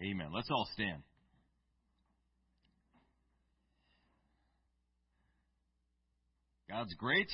[0.00, 0.28] Amen.
[0.32, 1.02] Let's all stand.
[6.70, 7.30] God's great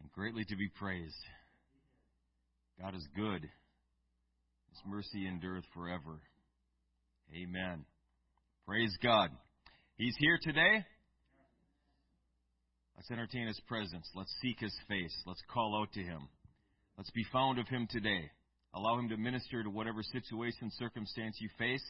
[0.00, 1.14] and greatly to be praised.
[2.80, 3.42] God is good.
[3.42, 6.20] His mercy endureth forever.
[7.34, 7.84] Amen.
[8.66, 9.30] Praise God.
[9.96, 10.84] He's here today.
[12.96, 14.08] Let's entertain His presence.
[14.14, 15.14] Let's seek His face.
[15.26, 16.28] Let's call out to Him.
[16.96, 18.30] Let's be found of Him today.
[18.78, 21.82] Allow Him to minister to whatever situation, circumstance you face.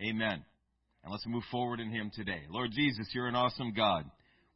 [0.00, 0.44] Amen.
[1.04, 2.40] And let's move forward in Him today.
[2.50, 4.04] Lord Jesus, you're an awesome God.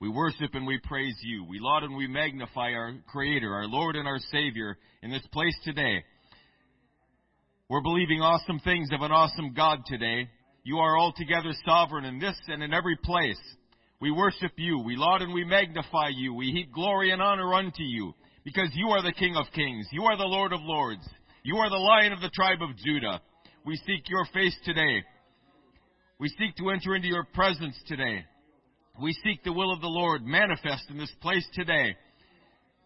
[0.00, 1.46] We worship and we praise you.
[1.48, 5.54] We laud and we magnify our Creator, our Lord and our Savior in this place
[5.62, 6.02] today.
[7.68, 10.28] We're believing awesome things of an awesome God today.
[10.64, 13.38] You are altogether sovereign in this and in every place.
[14.00, 14.80] We worship you.
[14.80, 16.34] We laud and we magnify you.
[16.34, 18.14] We heap glory and honor unto you
[18.44, 19.86] because you are the King of kings.
[19.92, 21.08] You are the Lord of lords.
[21.48, 23.22] You are the Lion of the tribe of Judah.
[23.64, 25.02] We seek your face today.
[26.20, 28.26] We seek to enter into your presence today.
[29.00, 31.96] We seek the will of the Lord manifest in this place today.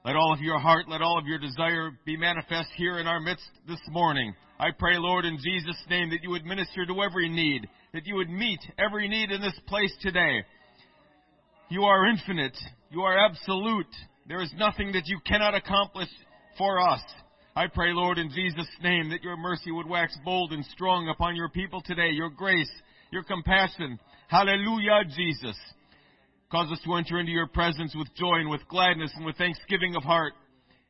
[0.05, 3.19] Let all of your heart, let all of your desire be manifest here in our
[3.19, 4.33] midst this morning.
[4.61, 8.15] I pray, Lord, in Jesus' name, that you would minister to every need, that you
[8.15, 10.45] would meet every need in this place today.
[11.69, 12.57] You are infinite.
[12.93, 13.93] You are absolute.
[14.29, 16.11] There is nothing that you cannot accomplish
[16.57, 17.03] for us.
[17.55, 21.37] I pray, Lord, in Jesus' name, that your mercy would wax bold and strong upon
[21.37, 22.71] your people today, your grace,
[23.11, 23.99] your compassion.
[24.29, 25.57] Hallelujah, Jesus.
[26.51, 29.97] Cause us to enter into your presence with joy and with gladness and with thanksgiving
[29.97, 30.33] of heart,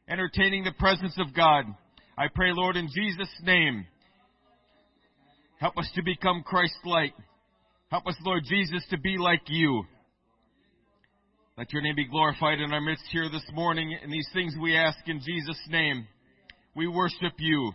[0.08, 1.64] entertaining the presence of God.
[2.16, 3.84] I pray, Lord, in Jesus' name,
[5.58, 7.14] help us to become Christ-like.
[7.90, 9.82] Help us, Lord Jesus, to be like you.
[11.58, 13.96] Let your name be glorified in our midst here this morning.
[14.00, 16.06] And these things we ask in Jesus' name.
[16.74, 17.72] We worship you.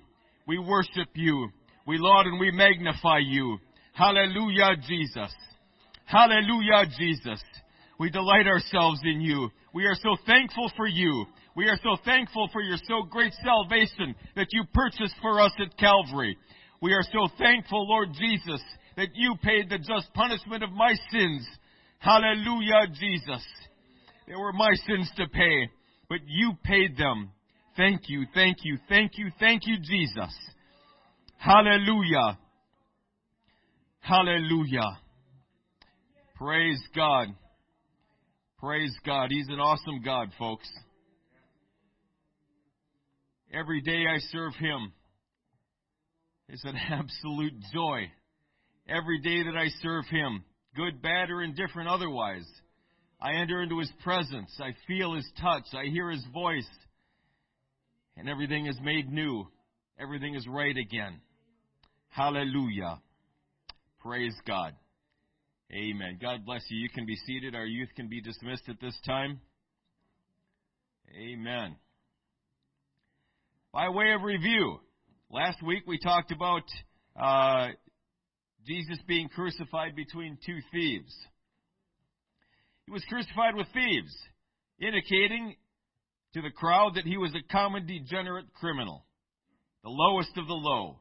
[0.47, 1.49] We worship you.
[1.85, 3.57] We laud and we magnify you.
[3.93, 5.33] Hallelujah, Jesus.
[6.05, 7.41] Hallelujah, Jesus.
[7.99, 9.49] We delight ourselves in you.
[9.73, 11.25] We are so thankful for you.
[11.55, 15.77] We are so thankful for your so great salvation that you purchased for us at
[15.77, 16.37] Calvary.
[16.81, 18.61] We are so thankful, Lord Jesus,
[18.95, 21.47] that you paid the just punishment of my sins.
[21.99, 23.43] Hallelujah, Jesus.
[24.27, 25.69] They were my sins to pay,
[26.09, 27.31] but you paid them.
[27.77, 30.35] Thank you, thank you, thank you, thank you, Jesus.
[31.37, 32.39] Hallelujah.
[33.99, 34.97] Hallelujah.
[36.35, 37.27] Praise God.
[38.57, 39.29] Praise God.
[39.29, 40.67] He's an awesome God, folks.
[43.53, 44.91] Every day I serve Him.
[46.49, 48.11] It's an absolute joy.
[48.89, 50.43] Every day that I serve Him,
[50.75, 52.47] good, bad, or indifferent otherwise,
[53.21, 54.49] I enter into His presence.
[54.59, 55.65] I feel His touch.
[55.73, 56.67] I hear His voice.
[58.17, 59.47] And everything is made new.
[59.99, 61.21] Everything is right again.
[62.09, 62.99] Hallelujah.
[63.99, 64.73] Praise God.
[65.71, 66.17] Amen.
[66.21, 66.79] God bless you.
[66.79, 67.53] You can be seated.
[67.53, 69.39] Our youth can be dismissed at this time.
[71.15, 71.75] Amen.
[73.71, 74.79] By way of review,
[75.29, 76.63] last week we talked about
[77.15, 77.67] uh,
[78.65, 81.13] Jesus being crucified between two thieves.
[82.85, 84.15] He was crucified with thieves,
[84.79, 85.55] indicating
[86.33, 89.05] to the crowd that he was a common degenerate criminal,
[89.83, 90.99] the lowest of the low,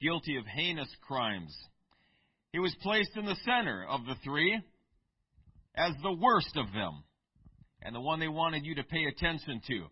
[0.00, 1.56] guilty of heinous crimes.
[2.52, 4.60] He was placed in the center of the three
[5.74, 7.04] as the worst of them
[7.82, 9.86] and the one they wanted you to pay attention to.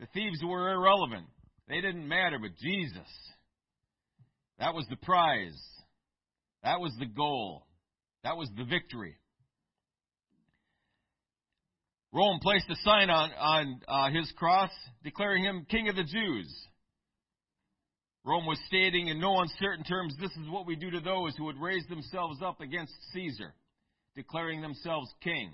[0.00, 1.26] The thieves were irrelevant.
[1.68, 3.08] They didn't matter, but Jesus.
[4.58, 5.58] That was the prize.
[6.62, 7.66] That was the goal.
[8.24, 9.16] That was the victory.
[12.16, 14.70] Rome placed a sign on, on uh, his cross
[15.04, 16.50] declaring him King of the Jews.
[18.24, 21.44] Rome was stating in no uncertain terms, this is what we do to those who
[21.44, 23.52] would raise themselves up against Caesar,
[24.14, 25.52] declaring themselves king.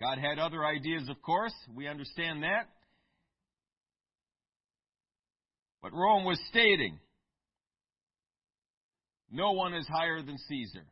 [0.00, 1.52] God had other ideas, of course.
[1.74, 2.68] We understand that.
[5.82, 7.00] But Rome was stating,
[9.32, 10.86] no one is higher than Caesar.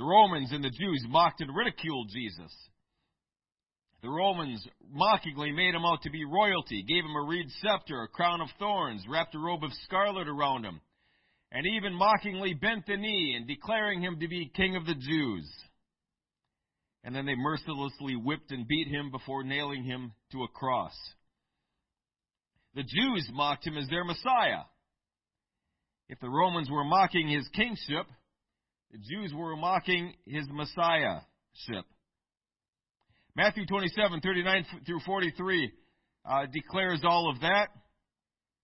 [0.00, 2.50] The Romans and the Jews mocked and ridiculed Jesus.
[4.00, 8.08] The Romans mockingly made him out to be royalty, gave him a reed scepter, a
[8.08, 10.80] crown of thorns, wrapped a robe of scarlet around him,
[11.52, 15.46] and even mockingly bent the knee in declaring him to be king of the Jews.
[17.04, 20.96] And then they mercilessly whipped and beat him before nailing him to a cross.
[22.74, 24.62] The Jews mocked him as their Messiah.
[26.08, 28.06] If the Romans were mocking his kingship,
[28.92, 31.84] the Jews were mocking his messiahship.
[33.36, 35.72] Matthew 27, 39 through 43
[36.24, 37.68] uh, declares all of that.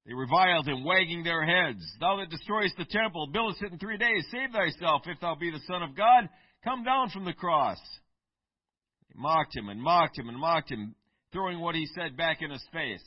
[0.06, 1.82] They reviled him, wagging their heads.
[2.00, 5.50] Thou that destroyest the temple, buildest it in three days, save thyself, if thou be
[5.50, 6.28] the Son of God,
[6.62, 7.78] come down from the cross.
[9.08, 10.94] They mocked him and mocked him and mocked him,
[11.32, 13.02] throwing what he said back in his face.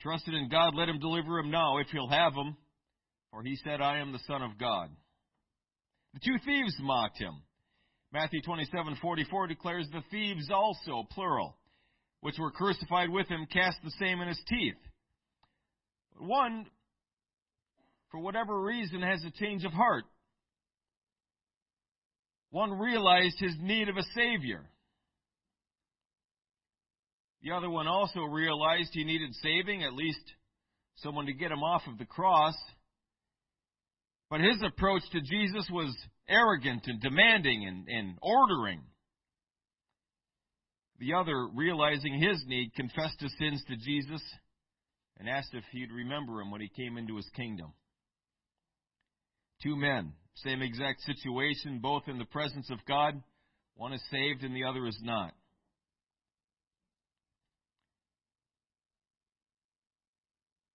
[0.00, 2.56] Trusted in God, let him deliver him now, if he'll have him.
[3.30, 4.90] For he said, I am the Son of God.
[6.14, 7.42] The two thieves mocked him.
[8.12, 11.58] Matthew 27:44 declares the thieves also, plural,
[12.20, 14.78] which were crucified with him, cast the same in his teeth.
[16.18, 16.66] One,
[18.10, 20.04] for whatever reason, has a change of heart.
[22.50, 24.64] One realized his need of a Savior.
[27.42, 30.20] The other one also realized he needed saving, at least
[30.96, 32.56] someone to get him off of the cross.
[34.30, 35.96] But his approach to Jesus was
[36.28, 38.82] arrogant and demanding and, and ordering.
[40.98, 44.22] The other, realizing his need, confessed his sins to Jesus
[45.18, 47.72] and asked if he'd remember him when he came into his kingdom.
[49.62, 53.20] Two men, same exact situation, both in the presence of God.
[53.76, 55.32] One is saved and the other is not.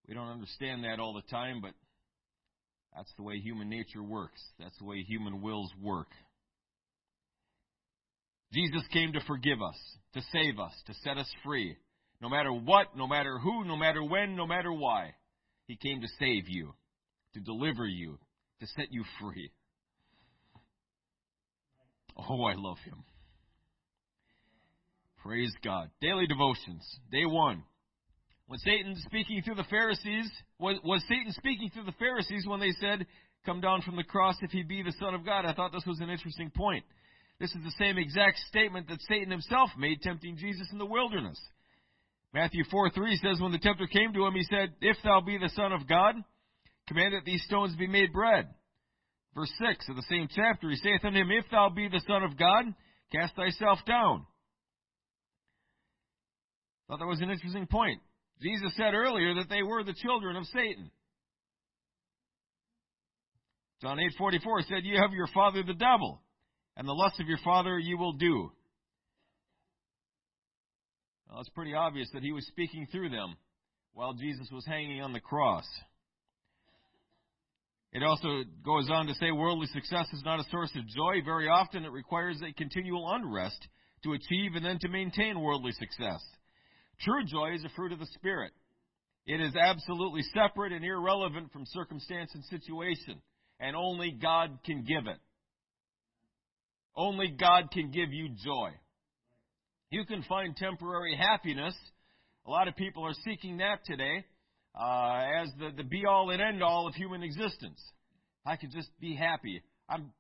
[0.08, 1.72] We don't understand that all the time, but
[2.95, 4.42] that's the way human nature works.
[4.60, 6.10] That's the way human wills work.
[8.54, 9.78] Jesus came to forgive us,
[10.13, 11.75] to save us, to set us free.
[12.22, 15.16] No matter what, no matter who, no matter when, no matter why.
[15.66, 16.74] He came to save you,
[17.34, 18.19] to deliver you,
[18.60, 19.51] to set you free.
[22.16, 23.04] Oh, I love him.
[25.24, 25.89] Praise God.
[26.00, 26.86] Daily devotions.
[27.12, 27.63] Day one.
[28.48, 30.30] When Satan speaking through the Pharisees,
[30.60, 33.06] was, was Satan speaking through the Pharisees when they said,
[33.45, 35.45] Come down from the cross if he be the Son of God?
[35.45, 36.86] I thought this was an interesting point.
[37.40, 41.40] This is the same exact statement that Satan himself made tempting Jesus in the wilderness.
[42.34, 45.38] Matthew 4 3 says, When the tempter came to him, he said, If thou be
[45.38, 46.16] the Son of God,
[46.88, 48.48] command that these stones be made bread.
[49.36, 52.24] Verse 6 of the same chapter, he saith unto him, If thou be the Son
[52.24, 52.66] of God,
[53.12, 54.25] cast thyself down.
[56.88, 58.01] Thought that was an interesting point.
[58.42, 60.92] Jesus said earlier that they were the children of Satan.
[63.82, 66.22] John 8:44 said, "You have your father the devil,
[66.76, 68.52] and the lust of your father you will do."
[71.28, 73.36] Well, it's pretty obvious that he was speaking through them
[73.94, 75.66] while Jesus was hanging on the cross.
[77.92, 81.22] It also goes on to say worldly success is not a source of joy.
[81.24, 83.68] Very often it requires a continual unrest
[84.04, 86.22] to achieve and then to maintain worldly success.
[87.01, 88.51] True joy is a fruit of the Spirit.
[89.25, 93.22] It is absolutely separate and irrelevant from circumstance and situation,
[93.60, 95.19] and only God can give it.
[96.95, 98.69] Only God can give you joy.
[99.90, 101.75] You can find temporary happiness.
[102.45, 104.25] A lot of people are seeking that today
[104.75, 107.81] uh, as the, the be all and end all of human existence.
[108.46, 109.62] I could just be happy.
[109.88, 110.12] I'm,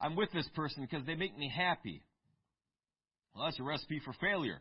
[0.00, 2.02] I'm with this person because they make me happy.
[3.34, 4.60] Well, that's a recipe for failure.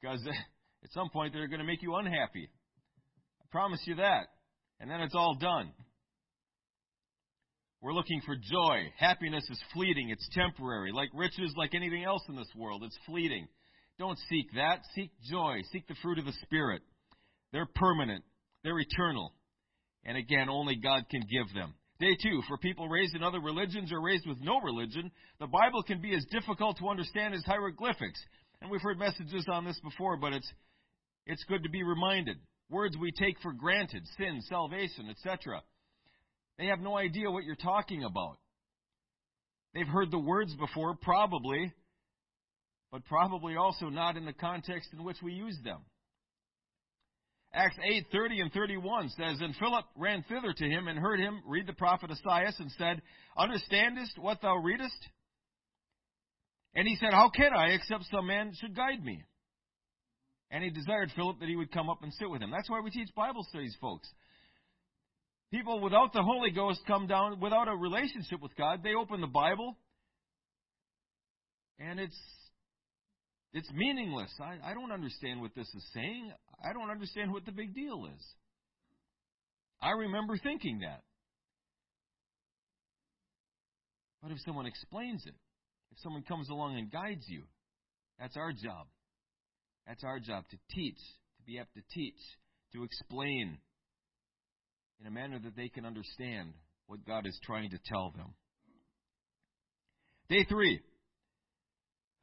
[0.00, 0.26] Because
[0.84, 2.48] at some point they're going to make you unhappy.
[3.40, 4.28] I promise you that.
[4.80, 5.72] And then it's all done.
[7.80, 8.90] We're looking for joy.
[8.98, 10.92] Happiness is fleeting, it's temporary.
[10.92, 13.46] Like riches, like anything else in this world, it's fleeting.
[13.98, 14.80] Don't seek that.
[14.94, 15.60] Seek joy.
[15.72, 16.82] Seek the fruit of the Spirit.
[17.52, 18.24] They're permanent,
[18.64, 19.32] they're eternal.
[20.04, 21.74] And again, only God can give them.
[21.98, 25.10] Day two, for people raised in other religions or raised with no religion,
[25.40, 28.20] the Bible can be as difficult to understand as hieroglyphics.
[28.60, 30.50] And we've heard messages on this before, but it's,
[31.26, 32.38] it's good to be reminded.
[32.70, 35.62] Words we take for granted, sin, salvation, etc.
[36.58, 38.38] They have no idea what you're talking about.
[39.74, 41.72] They've heard the words before, probably,
[42.90, 45.80] but probably also not in the context in which we use them.
[47.52, 51.66] Acts 8:30 and 31 says, And Philip ran thither to him and heard him read
[51.66, 53.00] the prophet Esaias and said,
[53.36, 55.08] Understandest what thou readest?
[56.76, 59.24] And he said, How can I, except some man should guide me?
[60.50, 62.50] And he desired Philip that he would come up and sit with him.
[62.52, 64.08] That's why we teach Bible studies, folks.
[65.50, 69.26] People without the Holy Ghost come down, without a relationship with God, they open the
[69.26, 69.76] Bible,
[71.78, 72.18] and it's
[73.52, 74.30] it's meaningless.
[74.38, 76.30] I, I don't understand what this is saying.
[76.62, 78.22] I don't understand what the big deal is.
[79.80, 81.02] I remember thinking that.
[84.22, 85.34] But if someone explains it,
[85.96, 87.42] if someone comes along and guides you,
[88.20, 88.86] that's our job.
[89.86, 90.98] That's our job to teach,
[91.38, 92.18] to be apt to teach,
[92.74, 93.58] to explain
[95.00, 96.52] in a manner that they can understand
[96.86, 98.34] what God is trying to tell them.
[100.28, 100.80] Day three.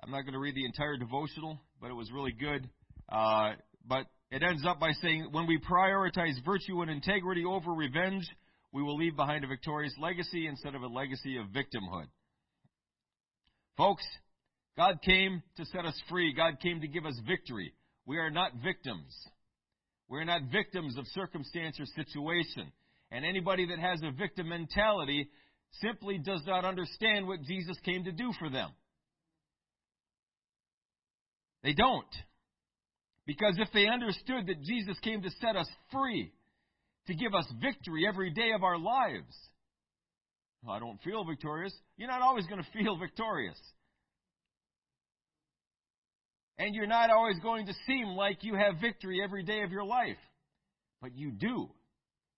[0.03, 2.69] I'm not going to read the entire devotional, but it was really good.
[3.09, 3.51] Uh,
[3.87, 8.25] but It ends up by saying, when we prioritize virtue and integrity over revenge,
[8.71, 12.07] we will leave behind a victorious legacy instead of a legacy of victimhood.
[13.77, 14.05] Folks,
[14.77, 16.33] God came to set us free.
[16.33, 17.73] God came to give us victory.
[18.05, 19.13] We are not victims.
[20.09, 22.71] We're not victims of circumstance or situation.
[23.11, 25.29] And anybody that has a victim mentality
[25.81, 28.71] simply does not understand what Jesus came to do for them.
[31.63, 32.05] They don't.
[33.25, 36.31] Because if they understood that Jesus came to set us free,
[37.07, 39.33] to give us victory every day of our lives,
[40.67, 41.73] Oh, I don't feel victorious.
[41.97, 43.57] You're not always going to feel victorious.
[46.57, 49.83] And you're not always going to seem like you have victory every day of your
[49.83, 50.17] life.
[51.01, 51.69] But you do.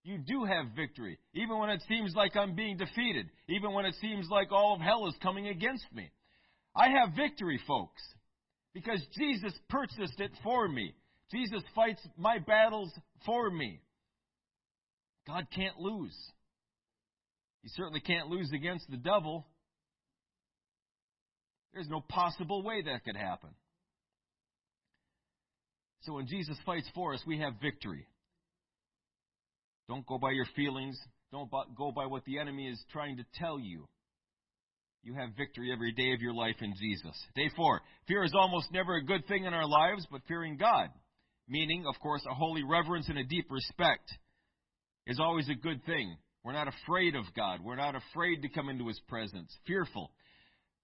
[0.04, 1.20] You do have victory.
[1.34, 3.28] Even when it seems like I'm being defeated.
[3.50, 6.10] Even when it seems like all of hell is coming against me.
[6.76, 8.02] I have victory, folks.
[8.74, 10.94] Because Jesus purchased it for me.
[11.32, 12.92] Jesus fights my battles
[13.26, 13.82] for me.
[15.28, 16.16] God can't lose.
[17.66, 19.44] He certainly can't lose against the devil.
[21.74, 23.50] There's no possible way that could happen.
[26.02, 28.06] So when Jesus fights for us, we have victory.
[29.90, 30.96] Don't go by your feelings.
[31.32, 33.88] Don't go by what the enemy is trying to tell you.
[35.02, 37.20] You have victory every day of your life in Jesus.
[37.36, 37.82] Day four.
[38.08, 40.90] Fear is almost never a good thing in our lives, but fearing God.
[41.48, 44.12] Meaning, of course, a holy reverence and a deep respect
[45.08, 46.16] is always a good thing.
[46.46, 47.62] We're not afraid of God.
[47.64, 49.52] We're not afraid to come into His presence.
[49.66, 50.12] Fearful.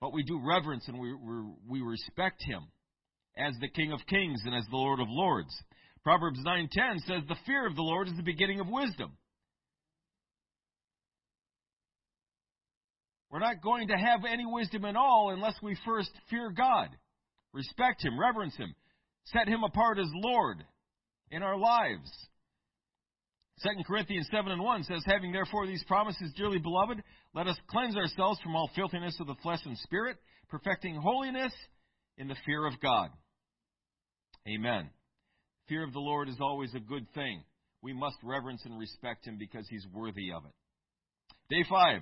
[0.01, 1.13] But we do reverence and we,
[1.69, 2.63] we, respect Him
[3.37, 5.55] as the King of Kings and as the Lord of Lords.
[6.03, 9.11] Proverbs 9:10 says the fear of the Lord is the beginning of wisdom.
[13.29, 16.89] We're not going to have any wisdom at all unless we first fear God,
[17.53, 18.73] respect him, reverence him,
[19.25, 20.65] set him apart as Lord
[21.29, 22.11] in our lives.
[23.63, 27.01] 2 Corinthians 7 and 1 says, Having therefore these promises, dearly beloved,
[27.33, 30.17] let us cleanse ourselves from all filthiness of the flesh and spirit,
[30.49, 31.53] perfecting holiness
[32.17, 33.09] in the fear of God.
[34.47, 34.89] Amen.
[35.67, 37.43] Fear of the Lord is always a good thing.
[37.83, 40.51] We must reverence and respect Him because He's worthy of it.
[41.49, 42.01] Day five.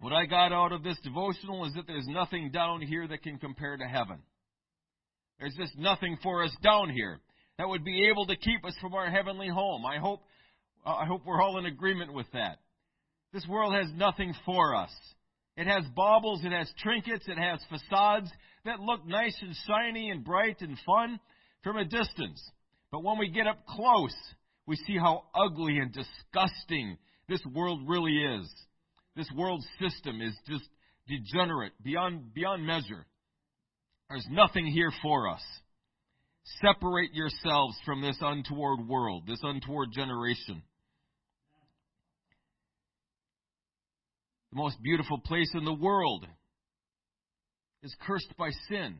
[0.00, 3.38] What I got out of this devotional is that there's nothing down here that can
[3.38, 4.18] compare to heaven.
[5.38, 7.20] There's just nothing for us down here
[7.58, 9.84] that would be able to keep us from our heavenly home.
[9.86, 10.22] I hope,
[10.84, 12.58] uh, I hope we're all in agreement with that.
[13.32, 14.90] This world has nothing for us.
[15.56, 18.30] It has baubles, it has trinkets, it has facades
[18.64, 21.20] that look nice and shiny and bright and fun
[21.62, 22.42] from a distance.
[22.90, 24.14] But when we get up close,
[24.66, 26.96] we see how ugly and disgusting
[27.28, 28.52] this world really is.
[29.16, 30.64] This world system is just
[31.06, 33.06] degenerate beyond, beyond measure.
[34.08, 35.42] There's nothing here for us.
[36.60, 40.62] Separate yourselves from this untoward world, this untoward generation.
[44.50, 46.26] The most beautiful place in the world
[47.82, 48.98] is cursed by sin.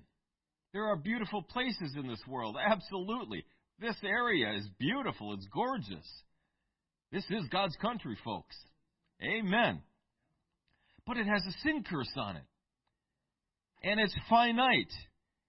[0.72, 3.44] There are beautiful places in this world, absolutely.
[3.78, 6.06] This area is beautiful, it's gorgeous.
[7.10, 8.56] This is God's country, folks.
[9.22, 9.82] Amen
[11.06, 12.44] but it has a sin curse on it.
[13.82, 14.92] And it's finite.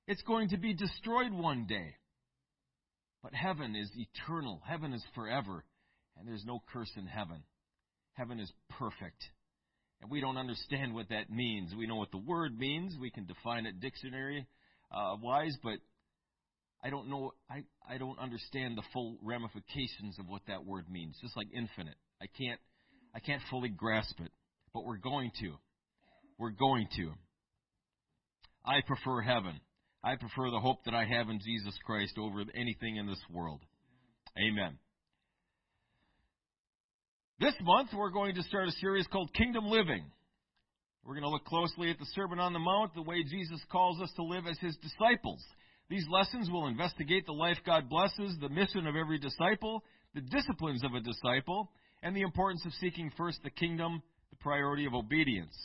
[0.07, 1.95] It's going to be destroyed one day.
[3.21, 4.61] But heaven is eternal.
[4.67, 5.63] Heaven is forever.
[6.17, 7.43] And there's no curse in heaven.
[8.13, 9.23] Heaven is perfect.
[10.01, 11.73] And we don't understand what that means.
[11.75, 12.95] We know what the word means.
[12.99, 14.45] We can define it dictionary
[14.91, 15.79] uh, wise, but
[16.83, 17.31] I don't know.
[17.49, 21.15] I, I don't understand the full ramifications of what that word means.
[21.21, 22.59] Just like infinite, I can't
[23.15, 24.31] I can't fully grasp it
[24.73, 25.53] but we're going to.
[26.37, 27.11] We're going to.
[28.65, 29.59] I prefer heaven.
[30.03, 33.61] I prefer the hope that I have in Jesus Christ over anything in this world.
[34.37, 34.77] Amen.
[37.39, 40.03] This month, we're going to start a series called Kingdom Living.
[41.05, 44.01] We're going to look closely at the Sermon on the Mount, the way Jesus calls
[44.01, 45.43] us to live as his disciples.
[45.89, 49.83] These lessons will investigate the life God blesses, the mission of every disciple,
[50.15, 54.85] the disciplines of a disciple, and the importance of seeking first the kingdom the priority
[54.85, 55.55] of obedience.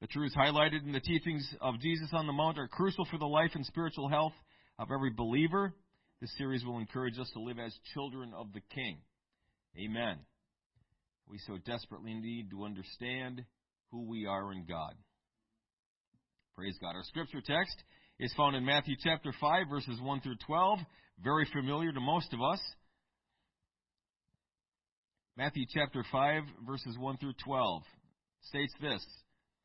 [0.00, 3.26] The truths highlighted in the teachings of Jesus on the Mount are crucial for the
[3.26, 4.32] life and spiritual health
[4.78, 5.74] of every believer.
[6.22, 8.98] This series will encourage us to live as children of the King.
[9.78, 10.16] Amen.
[11.28, 13.44] We so desperately need to understand
[13.90, 14.94] who we are in God.
[16.56, 16.94] Praise God.
[16.94, 17.76] Our scripture text
[18.18, 20.78] is found in Matthew chapter 5, verses 1 through 12.
[21.22, 22.60] Very familiar to most of us.
[25.36, 27.82] Matthew chapter 5, verses 1 through 12
[28.42, 29.04] states this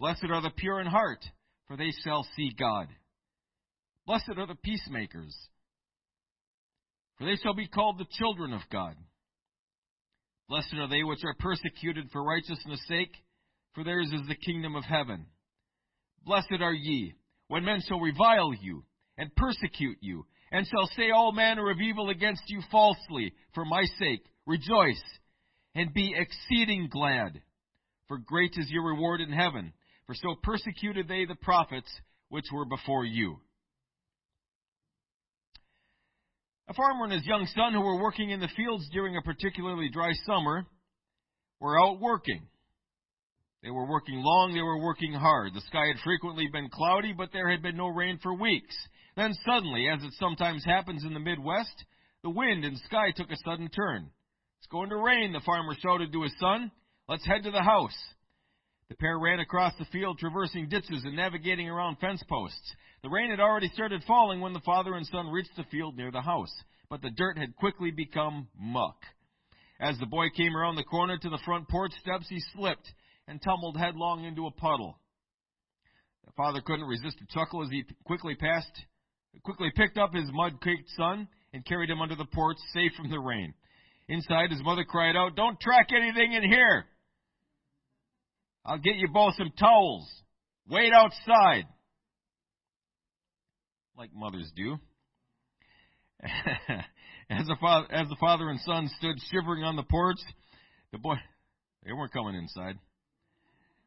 [0.00, 1.24] Blessed are the pure in heart,
[1.66, 2.88] for they shall see God.
[4.06, 5.36] Blessed are the peacemakers,
[7.16, 8.94] for they shall be called the children of God.
[10.48, 13.14] Blessed are they which are persecuted for righteousness' sake,
[13.74, 15.26] for theirs is the kingdom of heaven.
[16.24, 17.14] Blessed are ye,
[17.48, 18.84] when men shall revile you,
[19.18, 23.84] and persecute you, and shall say all manner of evil against you falsely, for my
[23.98, 24.24] sake.
[24.46, 25.02] Rejoice,
[25.74, 27.42] and be exceeding glad,
[28.06, 29.74] for great is your reward in heaven.
[30.08, 31.88] For so persecuted they the prophets
[32.30, 33.36] which were before you.
[36.66, 39.90] A farmer and his young son, who were working in the fields during a particularly
[39.90, 40.66] dry summer,
[41.60, 42.40] were out working.
[43.62, 45.52] They were working long, they were working hard.
[45.52, 48.76] The sky had frequently been cloudy, but there had been no rain for weeks.
[49.14, 51.84] Then suddenly, as it sometimes happens in the Midwest,
[52.22, 54.10] the wind and sky took a sudden turn.
[54.58, 56.70] It's going to rain, the farmer shouted to his son.
[57.08, 57.96] Let's head to the house.
[58.88, 62.74] The pair ran across the field, traversing ditches and navigating around fence posts.
[63.02, 66.10] The rain had already started falling when the father and son reached the field near
[66.10, 66.52] the house,
[66.88, 68.96] but the dirt had quickly become muck.
[69.78, 72.92] As the boy came around the corner to the front porch steps, he slipped
[73.28, 74.98] and tumbled headlong into a puddle.
[76.24, 78.86] The father couldn't resist a chuckle as he quickly passed,
[79.42, 83.20] quickly picked up his mud-caked son and carried him under the porch, safe from the
[83.20, 83.52] rain.
[84.08, 86.86] Inside, his mother cried out, "Don't track anything in here!"
[88.64, 90.06] I'll get you both some towels.
[90.68, 91.64] Wait outside.
[93.96, 94.76] Like mothers do.
[97.30, 100.18] as, the father, as the father and son stood shivering on the porch,
[100.92, 101.14] the boy,
[101.84, 102.76] they weren't coming inside.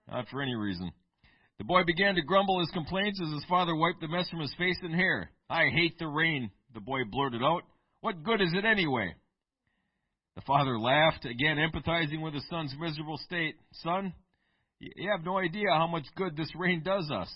[0.10, 0.92] Not for any reason.
[1.58, 4.54] The boy began to grumble his complaints as his father wiped the mess from his
[4.58, 5.30] face and hair.
[5.50, 7.64] I hate the rain, the boy blurted out.
[8.02, 9.14] What good is it anyway?
[10.36, 13.56] The father laughed, again empathizing with his son's miserable state.
[13.84, 14.14] Son,
[14.82, 17.32] you have no idea how much good this rain does us.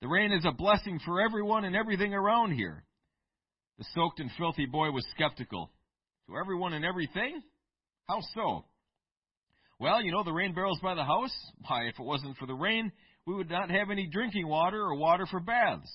[0.00, 2.84] The rain is a blessing for everyone and everything around here.
[3.78, 5.70] The soaked and filthy boy was skeptical.
[6.28, 7.42] To everyone and everything?
[8.08, 8.64] How so?
[9.78, 11.34] Well, you know the rain barrels by the house?
[11.66, 12.92] Why, if it wasn't for the rain,
[13.26, 15.90] we would not have any drinking water or water for baths.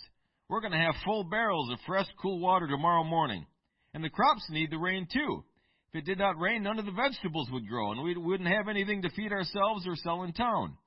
[0.50, 3.46] We're going to have full barrels of fresh, cool water tomorrow morning.
[3.94, 5.44] And the crops need the rain too.
[5.90, 8.68] If it did not rain, none of the vegetables would grow, and we wouldn't have
[8.68, 10.78] anything to feed ourselves or sell in town.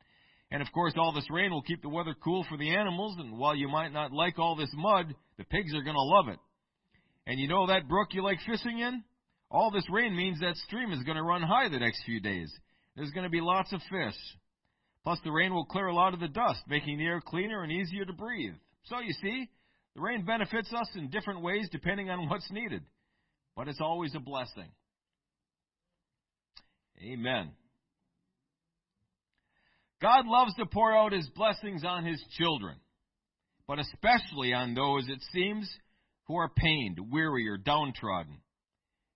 [0.50, 3.38] And of course, all this rain will keep the weather cool for the animals, and
[3.38, 6.38] while you might not like all this mud, the pigs are going to love it.
[7.26, 9.04] And you know that brook you like fishing in?
[9.50, 12.52] All this rain means that stream is going to run high the next few days.
[12.96, 14.16] There's going to be lots of fish.
[15.04, 17.72] Plus, the rain will clear a lot of the dust, making the air cleaner and
[17.72, 18.54] easier to breathe.
[18.84, 19.48] So, you see,
[19.94, 22.82] the rain benefits us in different ways depending on what's needed.
[23.56, 24.68] But it's always a blessing.
[27.02, 27.52] Amen.
[30.02, 32.76] God loves to pour out his blessings on his children,
[33.66, 35.70] but especially on those, it seems,
[36.24, 38.38] who are pained, weary, or downtrodden.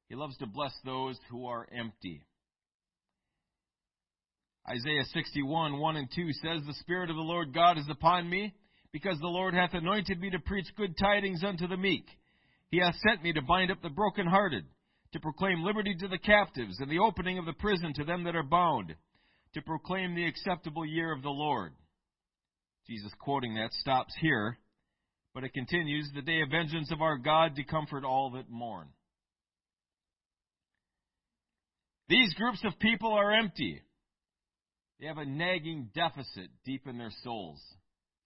[0.09, 2.27] He loves to bless those who are empty.
[4.69, 8.55] Isaiah 61, 1 and 2 says, The Spirit of the Lord God is upon me,
[8.93, 12.07] because the Lord hath anointed me to preach good tidings unto the meek.
[12.71, 14.65] He hath sent me to bind up the brokenhearted,
[15.15, 18.35] to proclaim liberty to the captives and the opening of the prison to them that
[18.35, 18.93] are bound,
[19.55, 21.73] to proclaim the acceptable year of the Lord.
[22.89, 24.59] Jesus quoting that stops here,
[25.33, 28.89] but it continues, the day of vengeance of our God to comfort all that mourn.
[32.09, 33.81] These groups of people are empty.
[35.01, 37.63] They have a nagging deficit deep in their souls,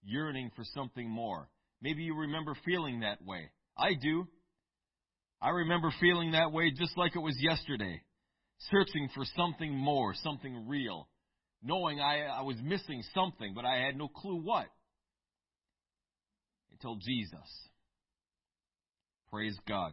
[0.02, 1.50] yearning for something more.
[1.82, 3.50] Maybe you remember feeling that way.
[3.76, 4.26] I do.
[5.40, 8.02] I remember feeling that way just like it was yesterday,
[8.70, 11.08] searching for something more, something real,
[11.62, 14.66] knowing I, I was missing something, but I had no clue what.
[16.72, 17.68] Until Jesus.
[19.30, 19.92] Praise God.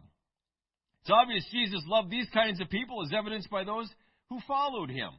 [1.02, 3.88] It's obvious Jesus loved these kinds of people as evidenced by those
[4.28, 5.10] who followed him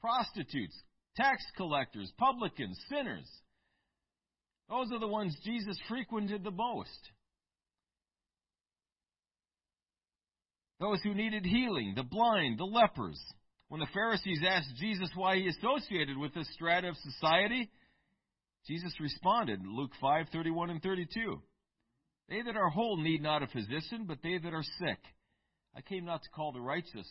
[0.00, 0.76] prostitutes,
[1.16, 3.26] tax collectors, publicans, sinners.
[4.68, 7.10] Those are the ones Jesus frequented the most.
[10.80, 13.20] Those who needed healing, the blind, the lepers.
[13.68, 17.70] When the Pharisees asked Jesus why he associated with this strata of society,
[18.66, 21.42] Jesus responded, Luke 5:31 and 32.
[22.28, 24.98] They that are whole need not a physician, but they that are sick.
[25.76, 27.08] I came not to call the righteous,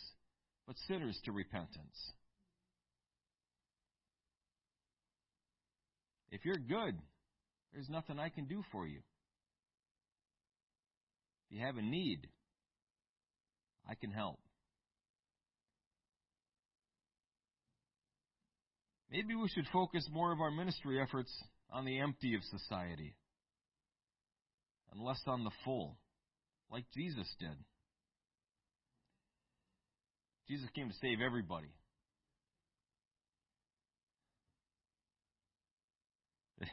[0.66, 2.14] but sinners to repentance.
[6.32, 6.98] If you're good,
[7.74, 9.02] there's nothing I can do for you.
[11.46, 12.28] If you have a need,
[13.90, 14.40] I can help.
[19.12, 21.32] Maybe we should focus more of our ministry efforts
[21.72, 23.16] on the empty of society
[24.92, 25.98] and less on the full,
[26.72, 27.56] like Jesus did.
[30.48, 31.72] Jesus came to save everybody.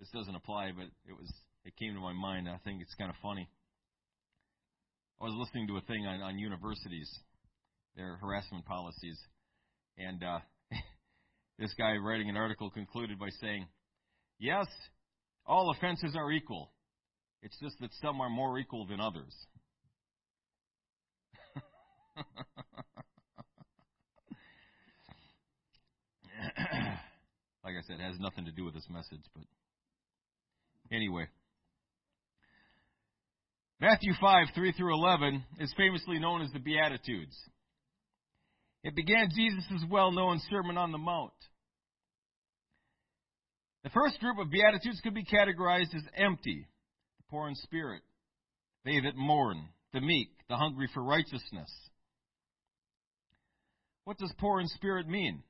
[0.00, 1.30] this doesn't apply, but it was
[1.64, 2.48] it came to my mind.
[2.48, 3.48] I think it's kind of funny.
[5.20, 7.10] I was listening to a thing on, on universities,
[7.96, 9.18] their harassment policies,
[9.96, 10.38] and uh,
[11.58, 13.66] this guy writing an article concluded by saying,
[14.38, 14.66] Yes,
[15.46, 16.72] all offenses are equal.
[17.42, 19.34] It's just that some are more equal than others.
[27.64, 29.44] like I said, it has nothing to do with this message, but
[30.90, 31.26] anyway.
[33.84, 37.36] Matthew 5, 3 through 11 is famously known as the Beatitudes.
[38.82, 41.34] It began Jesus' well known Sermon on the Mount.
[43.82, 46.66] The first group of Beatitudes could be categorized as empty,
[47.18, 48.00] the poor in spirit,
[48.86, 51.70] they that mourn, the meek, the hungry for righteousness.
[54.04, 55.42] What does poor in spirit mean?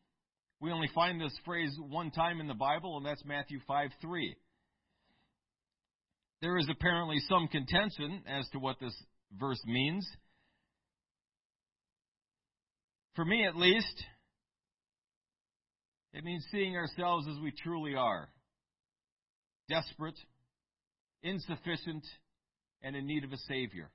[0.58, 4.36] We only find this phrase one time in the Bible, and that's Matthew 5 3.
[6.40, 8.94] There is apparently some contention as to what this
[9.38, 10.06] verse means.
[13.16, 14.04] For me, at least,
[16.12, 18.28] it means seeing ourselves as we truly are
[19.68, 20.18] desperate,
[21.22, 22.04] insufficient,
[22.82, 23.90] and in need of a Savior.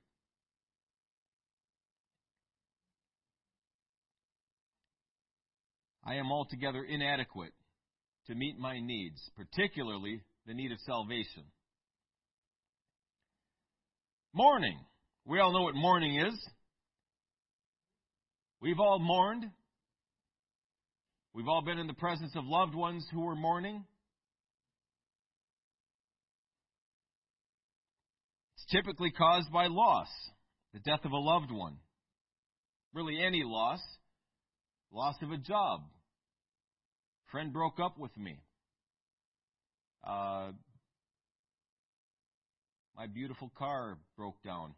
[6.04, 7.52] I am altogether inadequate
[8.26, 11.44] to meet my needs, particularly the need of salvation.
[14.32, 14.78] Mourning.
[15.26, 16.34] We all know what mourning is.
[18.60, 19.44] We've all mourned.
[21.34, 23.84] We've all been in the presence of loved ones who were mourning.
[28.56, 30.08] It's typically caused by loss,
[30.74, 31.76] the death of a loved one.
[32.92, 33.80] Really, any loss.
[34.92, 35.82] Loss of a job.
[37.30, 38.40] Friend broke up with me.
[40.04, 40.50] Uh,
[43.00, 44.74] my beautiful car broke down.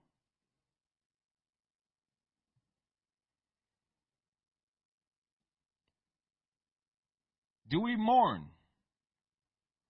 [7.69, 8.45] Do we mourn?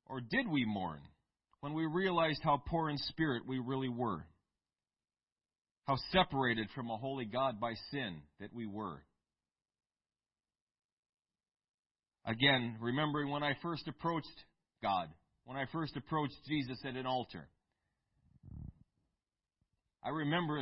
[0.07, 1.01] Or did we mourn
[1.61, 4.25] when we realized how poor in spirit we really were?
[5.87, 9.03] How separated from a holy God by sin that we were?
[12.25, 14.27] Again, remembering when I first approached
[14.81, 15.09] God,
[15.45, 17.47] when I first approached Jesus at an altar.
[20.05, 20.59] I remember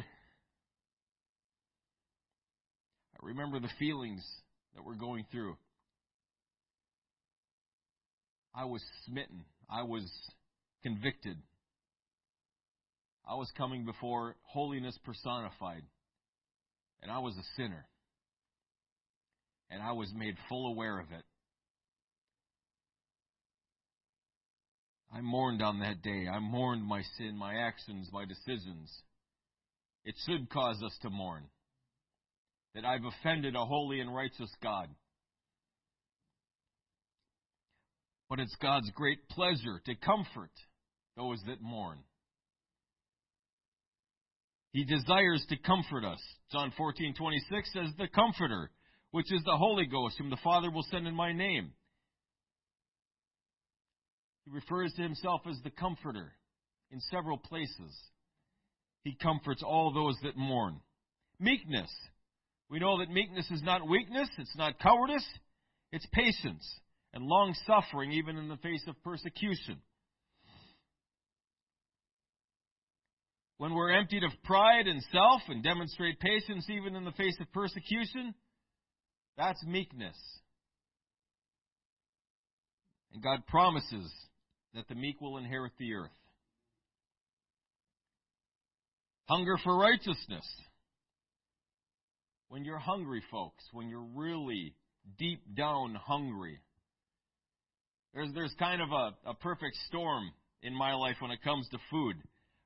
[3.23, 4.23] I remember the feelings
[4.75, 5.57] that we're going through.
[8.55, 9.45] I was smitten.
[9.71, 10.11] I was
[10.83, 11.37] convicted.
[13.29, 15.83] I was coming before holiness personified.
[17.03, 17.87] And I was a sinner.
[19.71, 21.25] And I was made full aware of it.
[25.13, 26.27] I mourned on that day.
[26.29, 28.91] I mourned my sin, my actions, my decisions.
[30.05, 31.45] It should cause us to mourn
[32.75, 34.89] that I've offended a holy and righteous God.
[38.29, 40.53] But it's God's great pleasure to comfort
[41.17, 41.99] those that mourn.
[44.73, 46.21] He desires to comfort us.
[46.53, 48.71] John 14:26 says, "The Comforter,
[49.11, 51.75] which is the Holy Ghost, whom the Father will send in my name."
[54.45, 56.39] He refers to himself as the Comforter
[56.91, 58.13] in several places.
[59.05, 60.81] He comforts all those that mourn.
[61.39, 61.91] Meekness.
[62.69, 65.27] We know that meekness is not weakness, it's not cowardice,
[65.91, 66.65] it's patience
[67.13, 69.79] and long suffering even in the face of persecution.
[73.59, 77.53] When we're emptied of pride and self and demonstrate patience even in the face of
[77.53, 78.35] persecution,
[79.37, 80.17] that's meekness.
[83.13, 84.11] And God promises
[84.75, 86.11] that the meek will inherit the earth.
[89.31, 90.45] Hunger for righteousness.
[92.49, 94.75] When you're hungry, folks, when you're really
[95.21, 96.59] deep down hungry,
[98.13, 100.33] there's, there's kind of a, a perfect storm
[100.65, 102.17] in my life when it comes to food.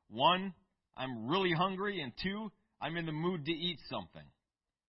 [0.08, 0.54] One,
[0.96, 2.50] I'm really hungry, and two,
[2.80, 4.26] I'm in the mood to eat something.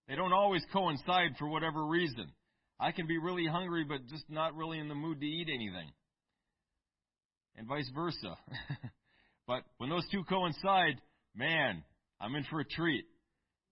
[0.07, 2.31] They don't always coincide for whatever reason.
[2.79, 5.91] I can be really hungry, but just not really in the mood to eat anything.
[7.57, 8.37] And vice versa.
[9.45, 11.01] but when those two coincide,
[11.35, 11.83] man,
[12.19, 13.05] I'm in for a treat.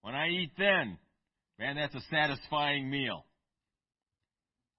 [0.01, 0.97] When I eat then,
[1.59, 3.25] man, that's a satisfying meal.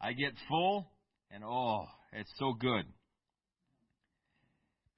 [0.01, 0.91] I get full,
[1.31, 2.85] and oh, it's so good.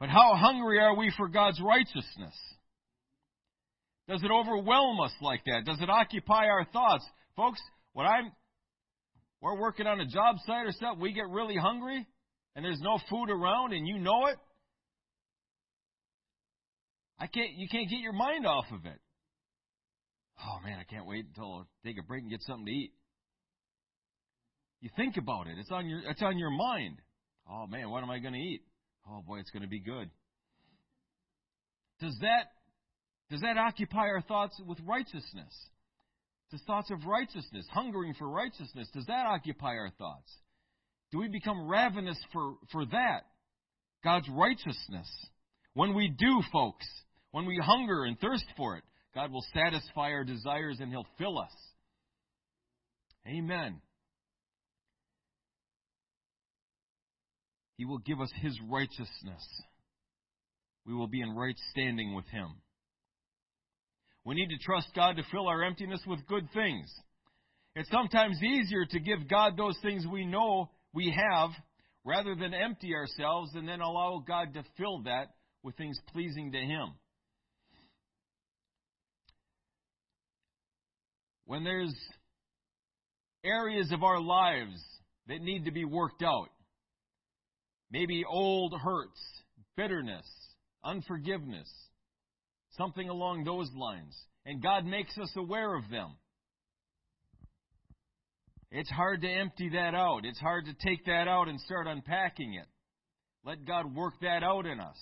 [0.01, 2.35] But how hungry are we for God's righteousness?
[4.09, 5.65] Does it overwhelm us like that?
[5.65, 7.05] Does it occupy our thoughts?
[7.37, 7.61] Folks,
[7.93, 8.33] when I'm
[9.41, 12.07] we're working on a job site or something, we get really hungry
[12.55, 14.37] and there's no food around and you know it.
[17.19, 19.01] I can't you can't get your mind off of it.
[20.45, 22.93] Oh man, I can't wait until I take a break and get something to eat.
[24.81, 25.57] You think about it.
[25.59, 26.99] It's on your it's on your mind.
[27.51, 28.63] Oh man, what am I going to eat?
[29.09, 30.11] Oh boy, it's going to be good.
[32.01, 32.51] Does that
[33.31, 35.55] does that occupy our thoughts with righteousness?
[36.51, 40.33] Does thoughts of righteousness, hungering for righteousness, does that occupy our thoughts?
[41.11, 43.23] Do we become ravenous for, for that?
[44.05, 45.09] God's righteousness.
[45.75, 46.87] When we do, folks,
[47.33, 48.85] when we hunger and thirst for it,
[49.15, 51.53] God will satisfy our desires and He'll fill us.
[53.27, 53.81] Amen.
[57.77, 59.63] He will give us His righteousness.
[60.87, 62.49] We will be in right standing with Him.
[64.25, 66.93] We need to trust God to fill our emptiness with good things.
[67.75, 71.51] It's sometimes easier to give God those things we know we have
[72.05, 76.59] rather than empty ourselves and then allow God to fill that with things pleasing to
[76.59, 76.95] Him.
[81.47, 81.95] When there's
[83.45, 84.83] areas of our lives
[85.29, 86.49] that need to be worked out,
[87.91, 89.21] maybe old hurts,
[89.77, 90.27] bitterness,
[90.85, 91.69] unforgiveness,
[92.77, 94.15] Something along those lines.
[94.45, 96.17] And God makes us aware of them.
[98.71, 100.25] It's hard to empty that out.
[100.25, 102.67] It's hard to take that out and start unpacking it.
[103.45, 104.97] Let God work that out in us.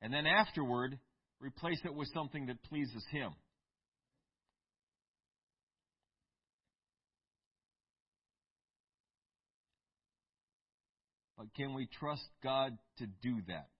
[0.00, 0.98] And then afterward,
[1.40, 3.32] replace it with something that pleases Him.
[11.40, 13.70] But can we trust God to do that?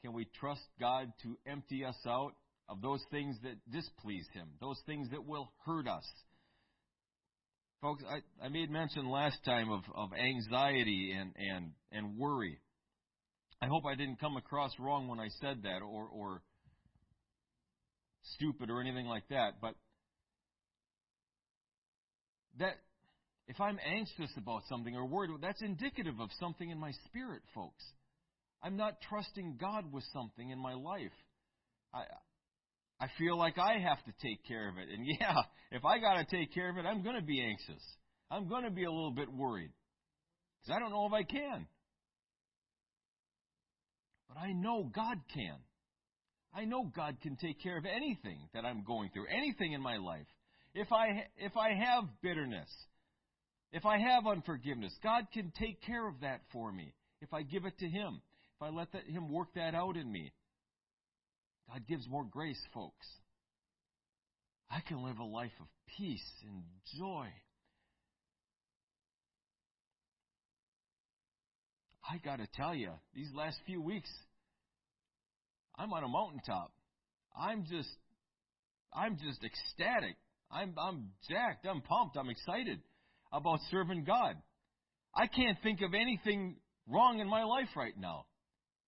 [0.00, 2.32] Can we trust God to empty us out
[2.66, 6.04] of those things that displease Him, those things that will hurt us.
[7.82, 12.58] Folks, I, I made mention last time of, of anxiety and, and, and worry.
[13.60, 16.40] I hope I didn't come across wrong when I said that or, or
[18.36, 19.74] stupid or anything like that, but
[22.58, 22.76] that
[23.50, 27.82] if I'm anxious about something or worried, that's indicative of something in my spirit, folks.
[28.62, 31.10] I'm not trusting God with something in my life.
[31.92, 32.02] I,
[33.00, 34.88] I feel like I have to take care of it.
[34.88, 35.34] And yeah,
[35.72, 37.82] if I got to take care of it, I'm going to be anxious.
[38.30, 39.72] I'm going to be a little bit worried.
[40.62, 41.66] Because I don't know if I can.
[44.28, 45.56] But I know God can.
[46.54, 49.96] I know God can take care of anything that I'm going through, anything in my
[49.96, 50.26] life.
[50.72, 52.68] If I if I have bitterness,
[53.72, 56.92] if I have unforgiveness, God can take care of that for me.
[57.20, 58.20] If I give it to Him,
[58.56, 60.32] if I let that, Him work that out in me,
[61.68, 63.06] God gives more grace, folks.
[64.70, 66.62] I can live a life of peace and
[66.98, 67.26] joy.
[72.08, 74.10] I got to tell you, these last few weeks,
[75.76, 76.72] I'm on a mountaintop.
[77.38, 77.88] I'm just,
[78.92, 80.16] I'm just ecstatic.
[80.50, 81.66] I'm, I'm jacked.
[81.66, 82.16] I'm pumped.
[82.16, 82.80] I'm excited
[83.32, 84.36] about serving God.
[85.14, 86.56] I can't think of anything
[86.88, 88.26] wrong in my life right now.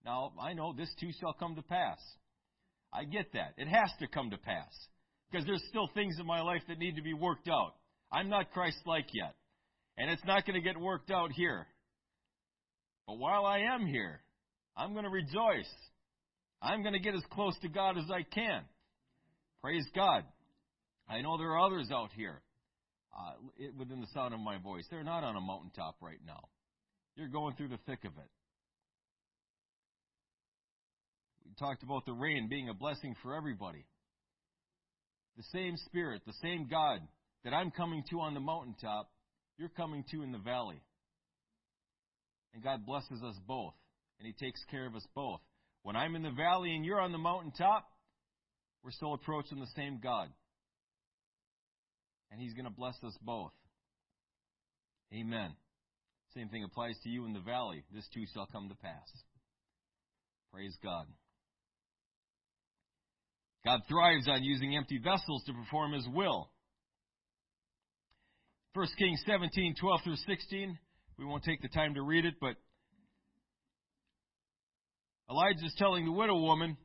[0.05, 1.99] Now, I know this too shall come to pass.
[2.93, 3.55] I get that.
[3.57, 4.73] It has to come to pass.
[5.31, 7.75] Because there's still things in my life that need to be worked out.
[8.13, 9.35] I'm not Christ like yet.
[9.97, 11.67] And it's not going to get worked out here.
[13.07, 14.21] But while I am here,
[14.77, 15.71] I'm going to rejoice.
[16.61, 18.63] I'm going to get as close to God as I can.
[19.63, 20.25] Praise God.
[21.09, 22.43] I know there are others out here
[23.15, 23.33] uh,
[23.77, 24.85] within the sound of my voice.
[24.91, 26.49] They're not on a mountaintop right now.
[27.17, 28.31] You're going through the thick of it.
[31.45, 33.85] We talked about the rain being a blessing for everybody.
[35.37, 37.01] The same Spirit, the same God
[37.45, 39.11] that I'm coming to on the mountaintop,
[39.59, 40.81] you're coming to in the valley.
[42.55, 43.75] And God blesses us both,
[44.19, 45.41] and He takes care of us both.
[45.83, 47.87] When I'm in the valley and you're on the mountaintop,
[48.83, 50.29] we're still approaching the same God.
[52.33, 53.53] And He's going to bless us both.
[55.13, 55.55] Amen.
[56.35, 57.85] Same thing applies to you in the valley.
[57.95, 59.07] This too shall come to pass.
[60.53, 61.05] Praise God.
[63.65, 66.51] God thrives on using empty vessels to perform His will.
[68.75, 70.79] 1 Kings 17, 12 through 16.
[71.19, 72.57] We won't take the time to read it, but
[75.31, 76.77] Elijah's telling the widow woman,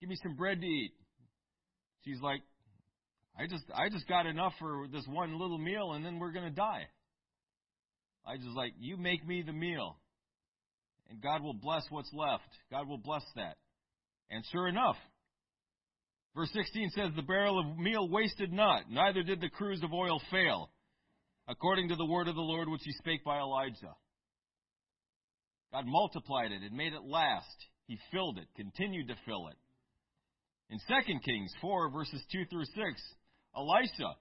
[0.00, 0.92] Give me some bread to eat.
[2.04, 2.40] She's like,
[3.38, 6.50] I just I just got enough for this one little meal and then we're gonna
[6.50, 6.86] die.
[8.26, 9.96] I just like, You make me the meal.
[11.08, 12.48] And God will bless what's left.
[12.70, 13.56] God will bless that.
[14.30, 14.96] And sure enough,
[16.36, 20.20] verse 16 says, The barrel of meal wasted not, neither did the cruse of oil
[20.30, 20.70] fail,
[21.48, 23.96] according to the word of the Lord which he spake by Elijah.
[25.72, 27.46] God multiplied it and made it last.
[27.86, 29.56] He filled it, continued to fill it.
[30.68, 32.76] In 2 Kings 4, verses 2 through 6,
[33.56, 34.16] Elisha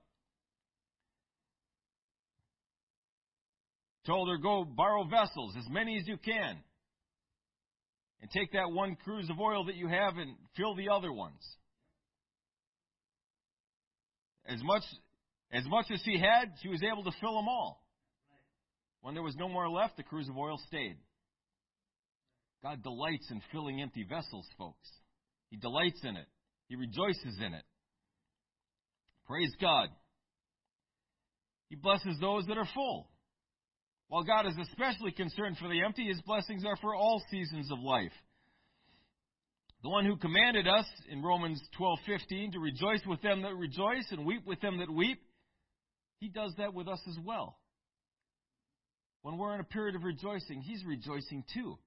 [4.06, 6.58] told her, Go borrow vessels, as many as you can,
[8.22, 11.42] and take that one cruse of oil that you have and fill the other ones.
[14.48, 14.84] As much
[15.52, 17.84] as much as she had, she was able to fill them all.
[19.02, 20.98] When there was no more left, the cruse of oil stayed.
[22.62, 24.90] God delights in filling empty vessels, folks.
[25.50, 26.28] He delights in it.
[26.68, 27.64] He rejoices in it.
[29.30, 29.90] Praise God.
[31.70, 33.08] He blesses those that are full.
[34.08, 37.78] While God is especially concerned for the empty, his blessings are for all seasons of
[37.80, 38.12] life.
[39.84, 44.26] The one who commanded us in Romans 12:15 to rejoice with them that rejoice and
[44.26, 45.22] weep with them that weep,
[46.20, 47.60] he does that with us as well.
[49.22, 51.78] When we're in a period of rejoicing, he's rejoicing too.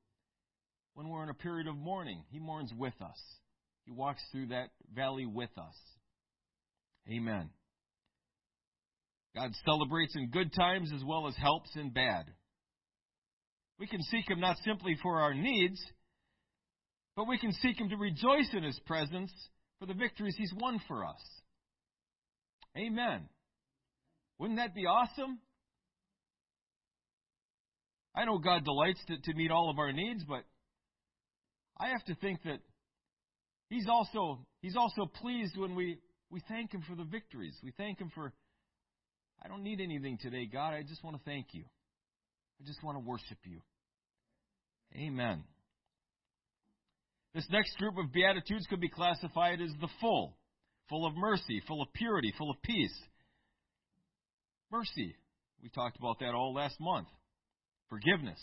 [0.94, 3.20] When we're in a period of mourning, he mourns with us.
[3.84, 5.91] He walks through that valley with us.
[7.10, 7.50] Amen.
[9.34, 12.26] God celebrates in good times as well as helps in bad.
[13.78, 15.82] We can seek Him not simply for our needs,
[17.16, 19.32] but we can seek Him to rejoice in His presence
[19.78, 21.20] for the victories He's won for us.
[22.76, 23.28] Amen.
[24.38, 25.38] Wouldn't that be awesome?
[28.14, 30.44] I know God delights to, to meet all of our needs, but
[31.78, 32.60] I have to think that
[33.70, 35.98] He's also He's also pleased when we,
[36.32, 37.54] we thank Him for the victories.
[37.62, 38.32] We thank Him for
[39.44, 40.72] I don't need anything today, God.
[40.72, 41.64] I just want to thank you.
[42.60, 43.60] I just want to worship you.
[44.96, 45.42] Amen.
[47.34, 50.36] This next group of Beatitudes could be classified as the full,
[50.88, 52.94] full of mercy, full of purity, full of peace.
[54.70, 55.16] Mercy.
[55.62, 57.08] We talked about that all last month.
[57.88, 58.38] Forgiveness.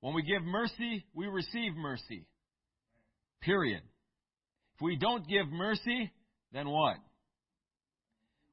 [0.00, 2.26] When we give mercy, we receive mercy.
[3.42, 3.82] Period.
[4.76, 6.12] If we don't give mercy,
[6.54, 6.96] then what?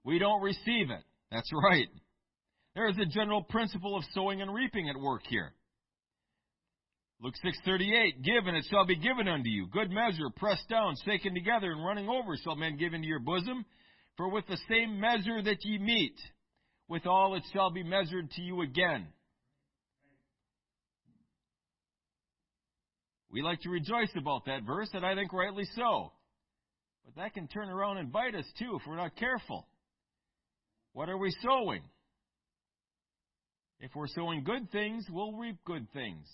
[0.03, 1.03] We don't receive it.
[1.31, 1.87] That's right.
[2.75, 5.53] There is a general principle of sowing and reaping at work here.
[7.21, 7.35] Luke
[7.67, 11.71] 6:38 Give and it shall be given unto you good measure pressed down shaken together
[11.71, 13.63] and running over shall men give into your bosom
[14.17, 16.15] for with the same measure that ye meet
[16.87, 19.05] withal it shall be measured to you again.
[23.29, 26.11] We like to rejoice about that verse and I think rightly so.
[27.05, 29.67] But that can turn around and bite us too if we're not careful.
[30.93, 31.81] What are we sowing?
[33.79, 36.27] If we're sowing good things, we'll reap good things.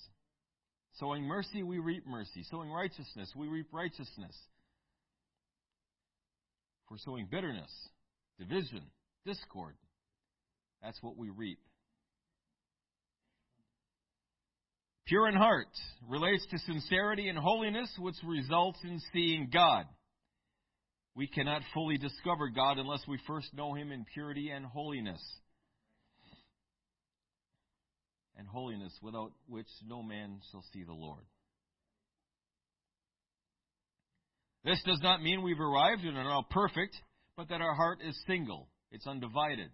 [1.00, 2.44] Sowing mercy, we reap mercy.
[2.50, 4.36] Sowing righteousness, we reap righteousness.
[6.84, 7.72] If we're sowing bitterness,
[8.40, 8.82] division,
[9.26, 9.76] discord,
[10.82, 11.60] that's what we reap.
[15.06, 15.68] Pure in heart
[16.10, 19.86] relates to sincerity and holiness, which results in seeing God.
[21.18, 25.20] We cannot fully discover God unless we first know Him in purity and holiness.
[28.38, 31.24] And holiness without which no man shall see the Lord.
[34.64, 36.96] This does not mean we've arrived and are now perfect,
[37.36, 38.68] but that our heart is single.
[38.92, 39.72] It's undivided.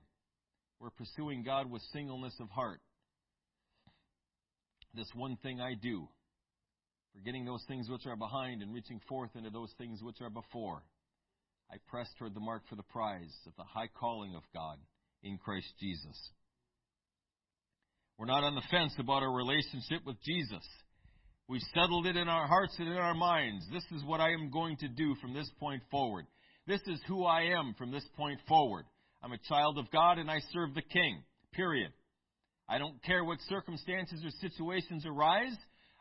[0.79, 2.79] We're pursuing God with singleness of heart.
[4.93, 6.07] This one thing I do,
[7.13, 10.83] forgetting those things which are behind and reaching forth into those things which are before.
[11.71, 14.77] I press toward the mark for the prize of the high calling of God
[15.23, 16.17] in Christ Jesus.
[18.17, 20.63] We're not on the fence about our relationship with Jesus.
[21.47, 23.65] We've settled it in our hearts and in our minds.
[23.71, 26.25] This is what I am going to do from this point forward.
[26.67, 28.85] This is who I am from this point forward.
[29.21, 31.23] I'm a child of God and I serve the King.
[31.53, 31.91] Period.
[32.67, 35.55] I don't care what circumstances or situations arise.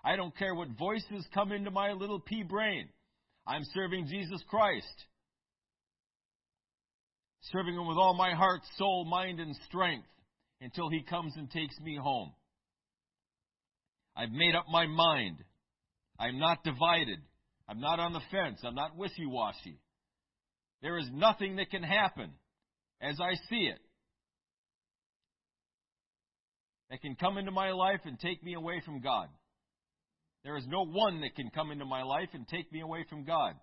[0.05, 2.89] I don't care what voices come into my little pea brain.
[3.47, 4.87] I'm serving Jesus Christ
[7.51, 10.07] serving Him with all my heart, soul, mind, and strength
[10.61, 12.33] until He comes and takes me home.
[14.17, 15.39] I've made up my mind.
[16.19, 17.19] I'm not divided.
[17.69, 18.61] I'm not on the fence.
[18.65, 19.79] I'm not wishy washy.
[20.83, 22.31] There is nothing that can happen
[23.01, 23.79] as I see it
[26.91, 29.29] that can come into my life and take me away from God.
[30.45, 33.25] There is no one that can come into my life and take me away from
[33.25, 33.55] God.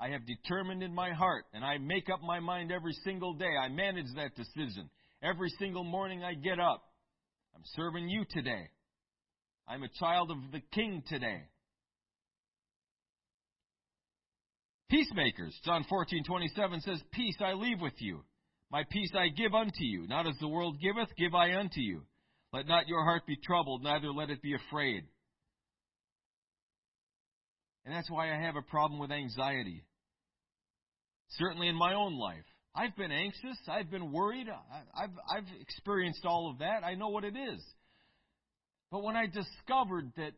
[0.00, 3.54] I have determined in my heart, and I make up my mind every single day.
[3.62, 4.88] I manage that decision.
[5.22, 6.82] Every single morning I get up.
[7.54, 8.70] I'm serving you today.
[9.68, 11.42] I'm a child of the King today.
[14.88, 18.24] Peacemakers, John 14:27 says, "Peace I leave with you.
[18.70, 20.06] My peace I give unto you.
[20.06, 22.06] Not as the world giveth, give I unto you.
[22.52, 25.06] Let not your heart be troubled, neither let it be afraid."
[27.84, 29.84] And that's why I have a problem with anxiety.
[31.40, 32.44] Certainly in my own life.
[32.74, 33.56] I've been anxious.
[33.68, 34.46] I've been worried.
[34.94, 36.84] I've, I've experienced all of that.
[36.84, 37.60] I know what it is.
[38.92, 40.32] But when I discovered that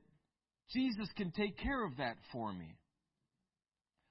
[0.73, 2.79] Jesus can take care of that for me,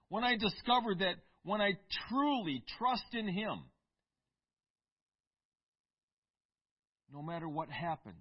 [0.09, 1.71] when I discovered that when I
[2.09, 3.63] truly trust in Him,
[7.11, 8.15] no matter what happens,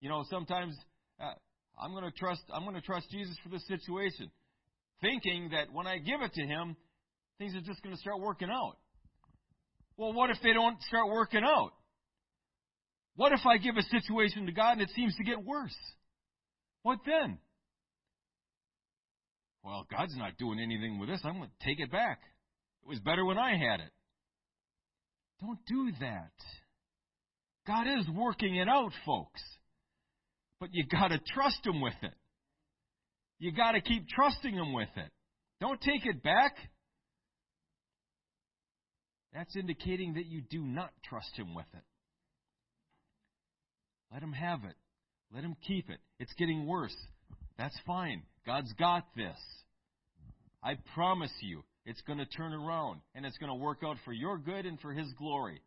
[0.00, 0.74] you know, sometimes
[1.20, 1.32] uh,
[1.78, 2.42] I'm going to trust.
[2.52, 4.30] I'm going to trust Jesus for this situation,
[5.02, 6.76] thinking that when I give it to Him,
[7.38, 8.76] things are just going to start working out.
[9.98, 11.72] Well, what if they don't start working out?
[13.16, 15.76] What if I give a situation to God and it seems to get worse?
[16.82, 17.38] What then?
[19.62, 21.20] Well, God's not doing anything with this.
[21.24, 22.20] I'm going to take it back.
[22.84, 23.92] It was better when I had it.
[25.40, 26.32] Don't do that.
[27.66, 29.42] God is working it out, folks.
[30.58, 32.14] But you got to trust Him with it.
[33.42, 35.10] You got to keep trusting Him with it.
[35.60, 36.54] Don't take it back.
[39.34, 41.82] That's indicating that you do not trust Him with it.
[44.12, 44.76] Let Him have it.
[45.34, 45.98] Let Him keep it.
[46.20, 46.94] It's getting worse.
[47.58, 48.22] That's fine.
[48.46, 49.36] God's got this.
[50.62, 54.12] I promise you, it's going to turn around and it's going to work out for
[54.12, 55.60] your good and for His glory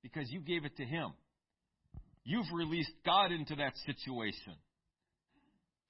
[0.00, 1.10] because you gave it to Him.
[2.22, 4.54] You've released God into that situation.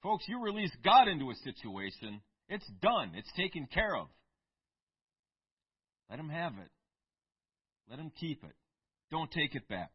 [0.03, 3.11] Folks, you release God into a situation, it's done.
[3.15, 4.07] It's taken care of.
[6.09, 6.69] Let Him have it.
[7.89, 8.55] Let Him keep it.
[9.11, 9.91] Don't take it back.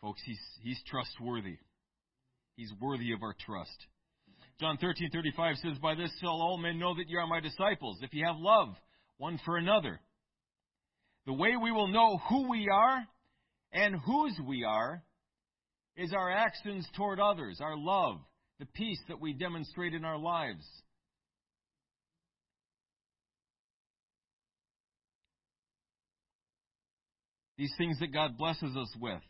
[0.00, 1.58] Folks, He's, he's trustworthy.
[2.56, 3.86] He's worthy of our trust.
[4.60, 8.12] John 13:35 says, "By this shall all men know that you are my disciples, if
[8.12, 8.76] you have love
[9.16, 10.00] one for another."
[11.26, 13.06] The way we will know who we are
[13.72, 15.02] and whose we are
[15.96, 18.16] is our actions toward others, our love,
[18.58, 20.64] the peace that we demonstrate in our lives.
[27.58, 29.22] These things that God blesses us with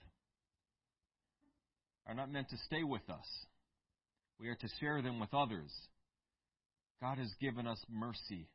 [2.06, 3.26] are not meant to stay with us.
[4.38, 5.70] We are to share them with others.
[7.00, 8.48] God has given us mercy.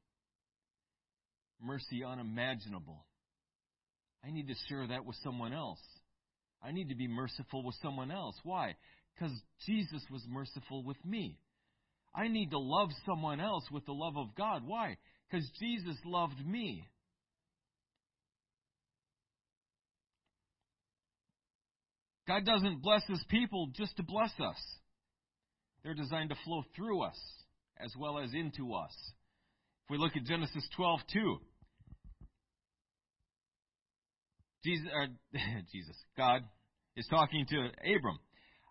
[1.62, 3.06] Mercy unimaginable.
[4.26, 5.80] I need to share that with someone else.
[6.64, 8.36] I need to be merciful with someone else.
[8.44, 8.76] Why?
[9.14, 9.34] Because
[9.66, 11.38] Jesus was merciful with me.
[12.16, 14.64] I need to love someone else with the love of God.
[14.66, 14.98] Why?
[15.30, 16.84] Because Jesus loved me.
[22.28, 24.58] God doesn't bless his people just to bless us.
[25.84, 27.18] They're designed to flow through us
[27.80, 28.92] as well as into us.
[29.86, 31.38] If we look at Genesis 12, 2,
[34.68, 35.08] Jesus, uh,
[35.72, 36.42] Jesus, God
[36.98, 38.20] is talking to Abram.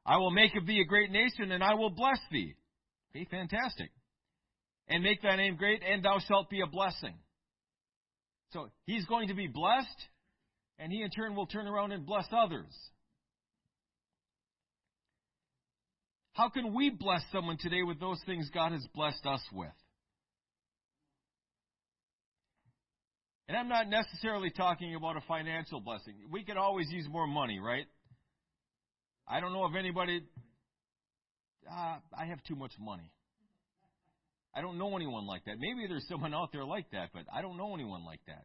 [0.04, 2.54] I will make of thee a great nation, and I will bless thee.
[3.10, 3.90] Okay, fantastic.
[4.88, 7.14] And make thy name great, and thou shalt be a blessing.
[8.52, 9.88] So he's going to be blessed,
[10.78, 12.72] and he in turn will turn around and bless others.
[16.34, 19.70] How can we bless someone today with those things God has blessed us with?
[23.48, 26.14] And I'm not necessarily talking about a financial blessing.
[26.30, 27.86] We could always use more money, right?
[29.28, 30.22] I don't know if anybody.
[31.70, 33.10] Uh, I have too much money.
[34.54, 35.56] I don't know anyone like that.
[35.58, 38.44] Maybe there's someone out there like that, but I don't know anyone like that.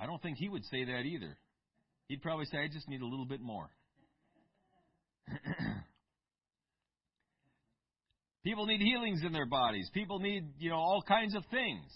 [0.00, 1.36] I don't think he would say that either.
[2.08, 3.68] He'd probably say, I just need a little bit more.
[8.44, 9.90] People need healings in their bodies.
[9.92, 11.90] People need, you know, all kinds of things.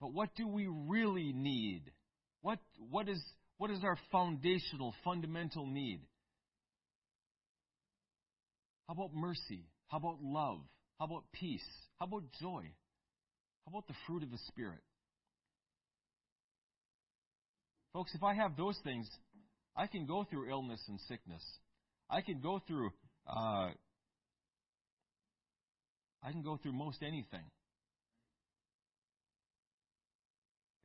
[0.00, 1.82] But what do we really need?
[2.42, 2.58] What,
[2.90, 3.22] what, is,
[3.58, 6.00] what is our foundational, fundamental need?
[8.88, 9.66] How about mercy?
[9.88, 10.60] How about love?
[10.98, 11.66] How about peace?
[11.98, 12.64] How about joy?
[13.64, 14.80] How about the fruit of the Spirit?
[17.92, 19.08] Folks, if I have those things,
[19.76, 21.42] I can go through illness and sickness.
[22.08, 22.90] I can go through
[23.28, 23.70] uh,
[26.22, 27.44] I can go through most anything.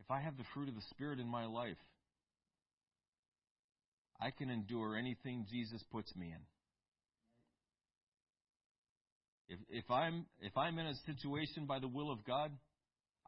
[0.06, 1.78] If I have the fruit of the Spirit in my life,
[4.22, 6.41] I can endure anything Jesus puts me in.
[9.47, 12.51] If, if I'm if I'm in a situation by the will of God,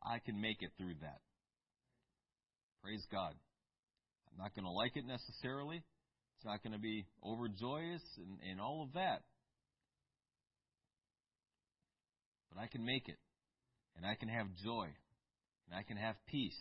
[0.03, 1.19] I can make it through that.
[2.83, 3.33] Praise God.
[4.31, 5.77] I'm not going to like it necessarily.
[5.77, 9.23] It's not going to be overjoyous and, and all of that.
[12.53, 13.17] But I can make it.
[13.95, 14.89] And I can have joy.
[15.67, 16.57] And I can have peace.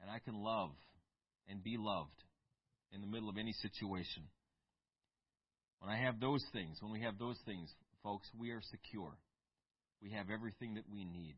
[0.00, 0.70] And I can love
[1.48, 2.22] and be loved
[2.92, 4.22] in the middle of any situation.
[5.80, 7.68] When I have those things, when we have those things,
[8.02, 9.12] folks, we are secure.
[10.02, 11.36] We have everything that we need.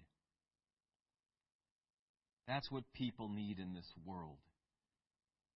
[2.46, 4.38] That's what people need in this world.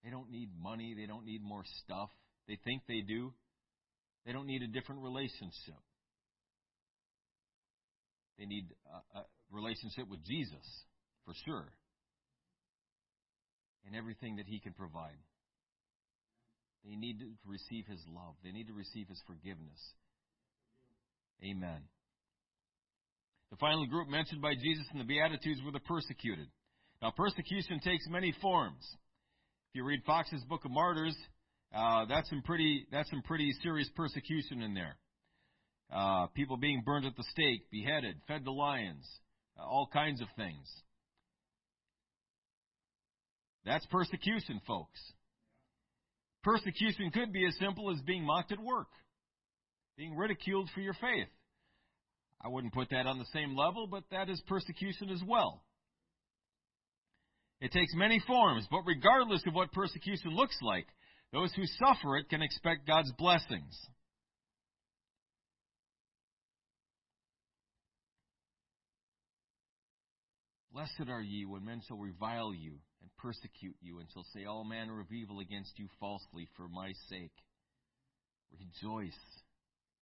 [0.04, 0.94] They don't need money.
[0.96, 2.10] They don't need more stuff.
[2.48, 3.32] They think they do.
[4.26, 5.80] They don't need a different relationship.
[8.38, 8.66] They need
[9.14, 10.66] a, a relationship with Jesus,
[11.24, 11.66] for sure,
[13.86, 15.18] and everything that He can provide.
[16.84, 18.34] They need to receive His love.
[18.42, 19.78] They need to receive His forgiveness.
[21.44, 21.82] Amen.
[23.50, 26.48] The final group mentioned by Jesus in the Beatitudes were the persecuted.
[27.02, 28.82] Now, persecution takes many forms.
[29.70, 31.16] If you read Fox's Book of Martyrs,
[31.74, 34.96] uh, that's some pretty that's some pretty serious persecution in there.
[35.92, 39.06] Uh, people being burned at the stake, beheaded, fed to lions,
[39.58, 40.66] uh, all kinds of things.
[43.64, 45.00] That's persecution, folks.
[46.42, 48.88] Persecution could be as simple as being mocked at work,
[49.96, 51.28] being ridiculed for your faith.
[52.44, 55.62] I wouldn't put that on the same level, but that is persecution as well.
[57.60, 60.86] It takes many forms, but regardless of what persecution looks like,
[61.32, 63.78] those who suffer it can expect God's blessings.
[70.72, 74.64] Blessed are ye when men shall revile you and persecute you, and shall say all
[74.64, 77.32] manner of evil against you falsely for my sake.
[78.53, 79.18] Rejoice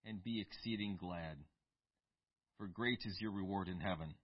[0.04, 1.36] and be exceeding glad,
[2.58, 4.14] for great is your reward in heaven.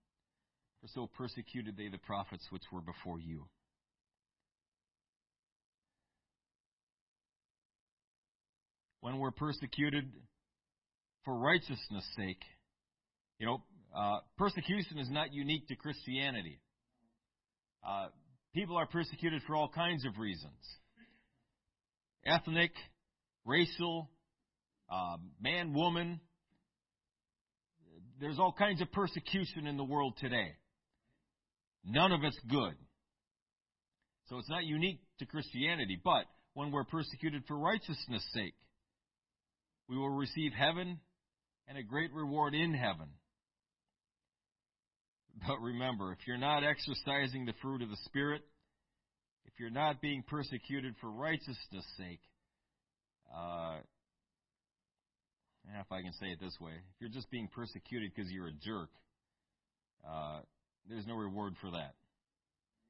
[0.80, 3.46] For so persecuted they the prophets which were before you.
[9.00, 10.10] When we're persecuted
[11.24, 12.42] for righteousness' sake,
[13.38, 13.62] you know,
[13.96, 16.60] uh, persecution is not unique to Christianity.
[17.86, 18.08] Uh,
[18.56, 20.54] people are persecuted for all kinds of reasons
[22.24, 22.72] ethnic,
[23.44, 24.10] racial,
[24.90, 26.18] uh, man, woman.
[28.18, 30.56] There's all kinds of persecution in the world today.
[31.84, 32.74] None of it's good.
[34.28, 38.54] So it's not unique to Christianity, but when we're persecuted for righteousness' sake,
[39.88, 40.98] we will receive heaven
[41.68, 43.08] and a great reward in heaven.
[45.44, 48.42] But remember, if you're not exercising the fruit of the Spirit,
[49.44, 52.20] if you're not being persecuted for righteousness' sake,
[53.36, 53.78] uh,
[55.80, 58.52] if I can say it this way, if you're just being persecuted because you're a
[58.52, 58.88] jerk,
[60.08, 60.40] uh,
[60.88, 61.94] there's no reward for that.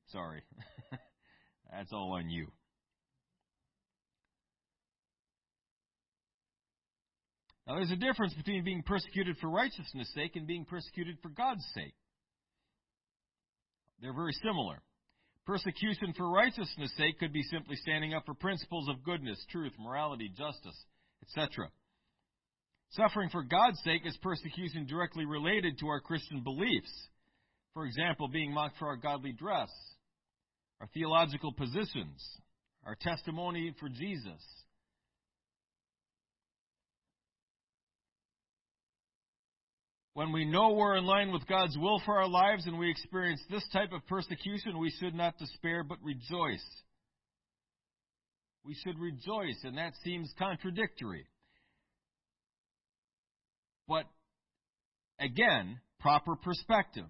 [0.09, 0.43] Sorry.
[1.73, 2.47] That's all on you.
[7.67, 11.65] Now, there's a difference between being persecuted for righteousness' sake and being persecuted for God's
[11.75, 11.95] sake.
[14.01, 14.83] They're very similar.
[15.47, 20.29] Persecution for righteousness' sake could be simply standing up for principles of goodness, truth, morality,
[20.37, 20.77] justice,
[21.23, 21.69] etc.
[22.91, 26.93] Suffering for God's sake is persecution directly related to our Christian beliefs.
[27.75, 29.71] For example, being mocked for our godly dress,
[30.81, 32.25] our theological positions,
[32.85, 34.43] our testimony for Jesus,
[40.17, 43.43] When we know we're in line with God's will for our lives and we experience
[43.51, 46.65] this type of persecution, we should not despair but rejoice.
[48.65, 51.27] We should rejoice, and that seems contradictory.
[53.87, 54.05] But
[55.21, 57.05] again, proper perspective.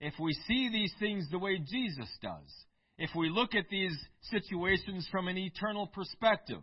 [0.00, 2.50] If we see these things the way Jesus does,
[2.96, 3.98] if we look at these
[4.30, 6.62] situations from an eternal perspective,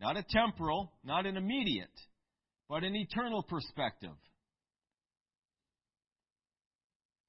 [0.00, 1.90] not a temporal, not an immediate,
[2.68, 4.10] but an eternal perspective.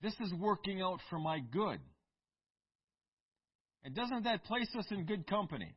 [0.01, 1.79] This is working out for my good.
[3.83, 5.73] And doesn't that place us in good company?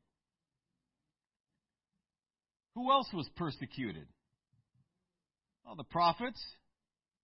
[2.74, 4.06] Who else was persecuted?
[5.64, 6.40] Well, the prophets,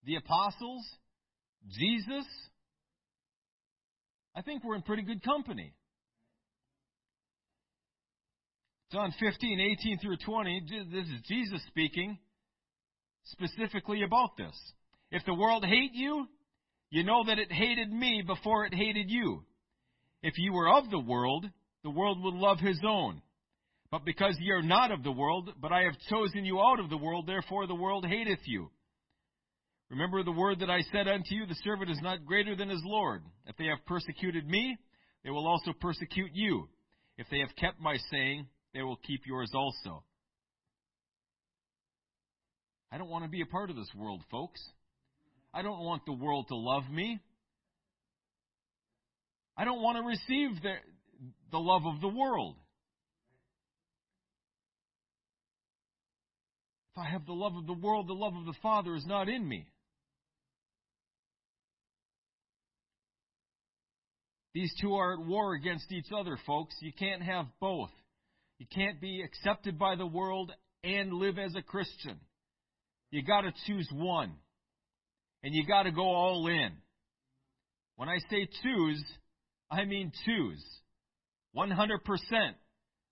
[0.05, 0.85] the apostles,
[1.69, 2.27] Jesus.
[4.35, 5.73] I think we're in pretty good company.
[8.93, 12.19] John 15, 18 through 20, this is Jesus speaking
[13.31, 14.57] specifically about this.
[15.11, 16.27] If the world hate you,
[16.91, 19.45] you know that it hated me before it hated you.
[20.23, 21.47] If you were of the world,
[21.85, 23.23] the world would love his own.
[23.91, 26.91] But because ye are not of the world, but I have chosen you out of
[26.91, 28.71] the world, therefore the world hateth you.
[29.91, 32.83] Remember the word that I said unto you, the servant is not greater than his
[32.85, 33.23] Lord.
[33.47, 34.77] If they have persecuted me,
[35.25, 36.69] they will also persecute you.
[37.17, 40.05] If they have kept my saying, they will keep yours also.
[42.91, 44.63] I don't want to be a part of this world, folks.
[45.53, 47.21] I don't want the world to love me.
[49.57, 50.75] I don't want to receive the,
[51.51, 52.57] the love of the world.
[56.95, 59.29] If I have the love of the world, the love of the Father is not
[59.29, 59.67] in me.
[64.55, 66.75] These two are at war against each other, folks.
[66.81, 67.91] You can't have both.
[68.59, 72.19] You can't be accepted by the world and live as a Christian.
[73.11, 74.33] You got to choose one.
[75.43, 76.71] And you got to go all in.
[77.97, 79.03] When I say choose,
[79.71, 80.65] I mean choose.
[81.57, 81.99] 100%.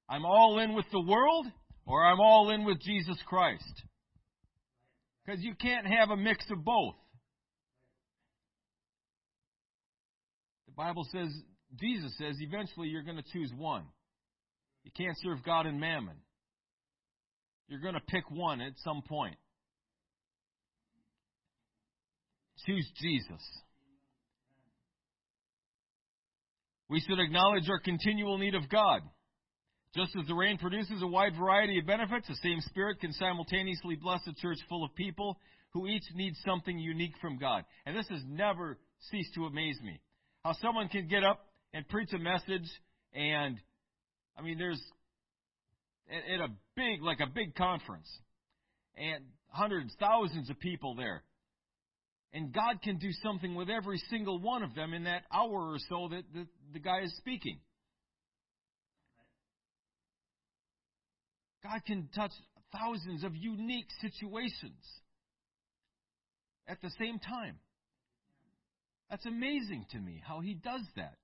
[0.08, 1.46] I'm all in with the world
[1.86, 3.82] or I'm all in with Jesus Christ.
[5.24, 6.94] Because you can't have a mix of both.
[10.66, 11.28] The Bible says,
[11.80, 13.84] Jesus says, eventually you're going to choose one.
[14.84, 16.16] You can't serve God and mammon.
[17.68, 19.36] You're going to pick one at some point.
[22.66, 23.42] Choose Jesus.
[26.88, 29.02] We should acknowledge our continual need of God.
[29.94, 33.96] Just as the rain produces a wide variety of benefits, the same Spirit can simultaneously
[33.96, 35.38] bless a church full of people
[35.72, 37.64] who each need something unique from God.
[37.86, 38.78] And this has never
[39.10, 40.00] ceased to amaze me.
[40.44, 42.68] How someone can get up and preach a message,
[43.14, 43.58] and
[44.36, 44.82] I mean, there's
[46.08, 48.08] at a big, like a big conference,
[48.96, 51.22] and hundreds, thousands of people there.
[52.32, 55.78] And God can do something with every single one of them in that hour or
[55.88, 57.58] so that the, the guy is speaking.
[61.62, 62.32] God can touch
[62.72, 64.82] thousands of unique situations
[66.68, 67.58] at the same time.
[69.10, 71.14] That's amazing to me how he does that.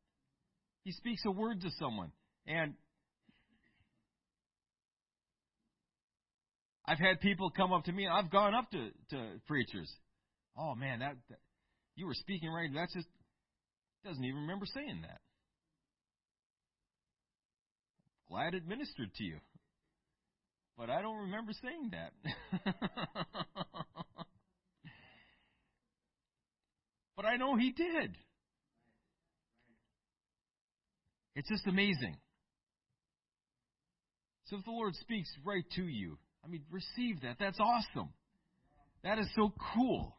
[0.84, 2.12] He speaks a word to someone,
[2.46, 2.74] and
[6.86, 8.08] I've had people come up to me.
[8.08, 9.90] I've gone up to, to preachers.
[10.56, 11.38] Oh man, that, that
[11.96, 12.70] you were speaking right.
[12.74, 13.08] That's just
[14.04, 15.20] doesn't even remember saying that.
[18.28, 19.38] Glad it ministered to you.
[20.76, 22.12] But I don't remember saying that.
[27.16, 28.16] but I know he did.
[31.34, 32.16] It's just amazing.
[34.46, 37.36] So if the Lord speaks right to you, I mean, receive that.
[37.38, 38.10] That's awesome.
[39.04, 40.16] That is so cool.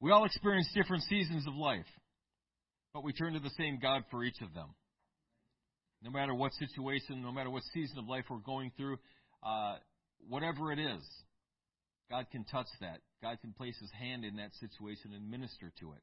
[0.00, 1.86] We all experience different seasons of life,
[2.94, 4.74] but we turn to the same God for each of them
[6.02, 8.98] no matter what situation, no matter what season of life we're going through,
[9.42, 9.76] uh,
[10.28, 11.02] whatever it is,
[12.10, 13.00] God can touch that.
[13.22, 16.02] God can place His hand in that situation and minister to it.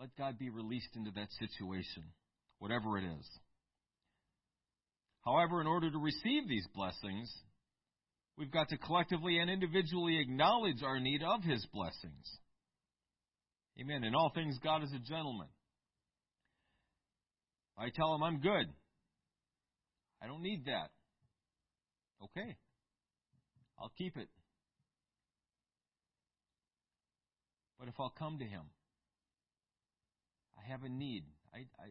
[0.00, 2.04] Let God be released into that situation,
[2.58, 3.28] whatever it is.
[5.24, 7.30] However, in order to receive these blessings,
[8.38, 12.38] we've got to collectively and individually acknowledge our need of His blessings.
[13.80, 14.04] Amen.
[14.04, 15.48] In all things, God is a gentleman.
[17.76, 18.66] I tell him I'm good.
[20.20, 20.90] I don't need that.
[22.24, 22.56] Okay.
[23.78, 24.28] I'll keep it.
[27.78, 28.62] But if I'll come to him,
[30.58, 31.22] I have a need.
[31.54, 31.86] I, I,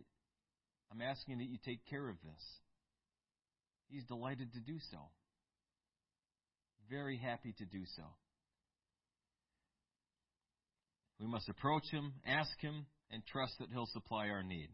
[0.92, 2.44] I'm asking that you take care of this.
[3.88, 4.98] He's delighted to do so.
[6.90, 8.04] Very happy to do so.
[11.20, 14.70] We must approach him, ask him, and trust that he'll supply our need.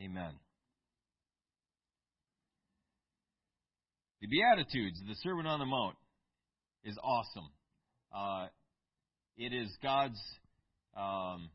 [0.00, 0.32] Amen.
[4.20, 5.96] The Beatitudes, the Sermon on the Mount,
[6.84, 7.50] is awesome.
[8.14, 8.46] Uh,
[9.36, 10.20] it is God's
[10.96, 11.50] um,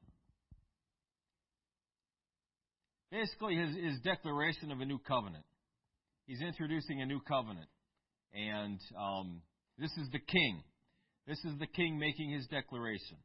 [3.11, 5.45] basically his, his declaration of a new covenant.
[6.25, 7.67] He's introducing a new covenant,
[8.33, 9.41] and um,
[9.77, 10.63] this is the king.
[11.27, 13.17] This is the king making his declaration.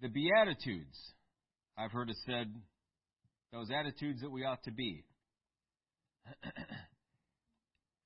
[0.00, 0.96] The Beatitudes
[1.76, 2.52] I've heard it said,
[3.52, 5.04] those attitudes that we ought to be.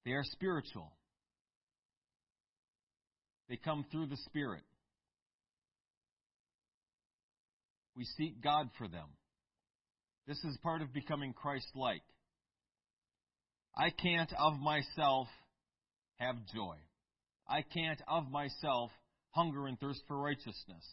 [0.04, 0.92] they are spiritual.
[3.48, 4.62] They come through the Spirit.
[7.96, 9.08] We seek God for them.
[10.26, 12.02] This is part of becoming Christ like.
[13.76, 15.28] I can't of myself
[16.16, 16.76] have joy.
[17.48, 18.90] I can't of myself
[19.30, 20.84] hunger and thirst for righteousness.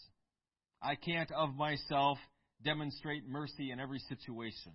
[0.81, 2.17] I can't of myself
[2.63, 4.73] demonstrate mercy in every situation.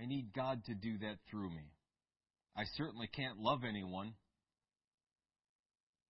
[0.00, 1.72] I need God to do that through me.
[2.56, 4.12] I certainly can't love anyone.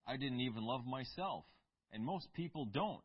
[0.06, 1.44] I didn't even love myself,
[1.92, 3.00] and most people don't.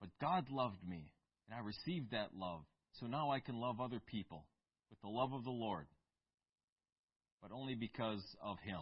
[0.00, 1.12] But God loved me,
[1.46, 2.62] and I received that love,
[3.00, 4.46] so now I can love other people
[4.90, 5.86] with the love of the Lord,
[7.42, 8.80] but only because of Him.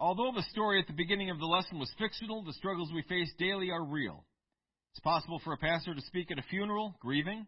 [0.00, 3.32] Although the story at the beginning of the lesson was fictional, the struggles we face
[3.36, 4.24] daily are real.
[4.92, 7.46] It's possible for a pastor to speak at a funeral, grieving,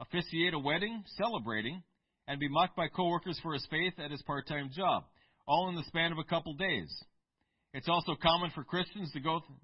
[0.00, 1.82] officiate a wedding, celebrating,
[2.26, 5.04] and be mocked by coworkers for his faith at his part-time job,
[5.46, 6.90] all in the span of a couple days.
[7.72, 9.58] It's also common for Christians to go th-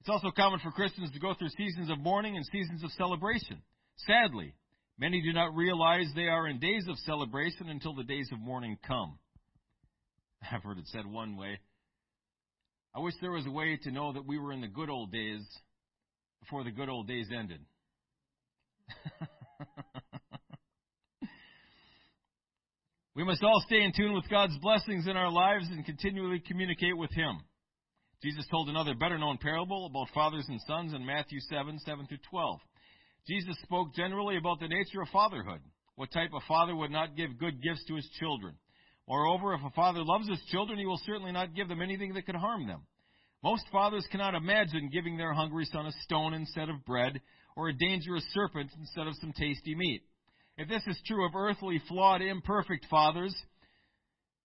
[0.00, 3.62] It's also common for Christians to go through seasons of mourning and seasons of celebration.
[4.06, 4.54] Sadly,
[4.98, 8.78] many do not realize they are in days of celebration until the days of mourning
[8.86, 9.18] come.
[10.52, 11.58] I've heard it said one way.
[12.94, 15.12] I wish there was a way to know that we were in the good old
[15.12, 15.40] days
[16.40, 17.60] before the good old days ended.
[23.14, 26.96] we must all stay in tune with God's blessings in our lives and continually communicate
[26.96, 27.40] with Him.
[28.22, 32.18] Jesus told another better known parable about fathers and sons in Matthew 7 7 through
[32.30, 32.60] 12.
[33.28, 35.60] Jesus spoke generally about the nature of fatherhood.
[35.96, 38.54] What type of father would not give good gifts to his children?
[39.06, 42.24] Moreover, if a father loves his children, he will certainly not give them anything that
[42.24, 42.82] could harm them.
[43.42, 47.20] Most fathers cannot imagine giving their hungry son a stone instead of bread,
[47.56, 50.02] or a dangerous serpent instead of some tasty meat.
[50.58, 53.34] If this is true of earthly, flawed, imperfect fathers,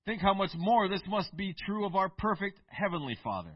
[0.05, 3.53] think how much more this must be true of our perfect heavenly Father.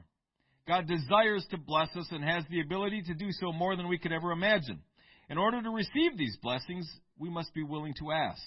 [0.67, 3.97] God desires to bless us and has the ability to do so more than we
[3.97, 4.81] could ever imagine.
[5.29, 8.41] In order to receive these blessings, we must be willing to ask.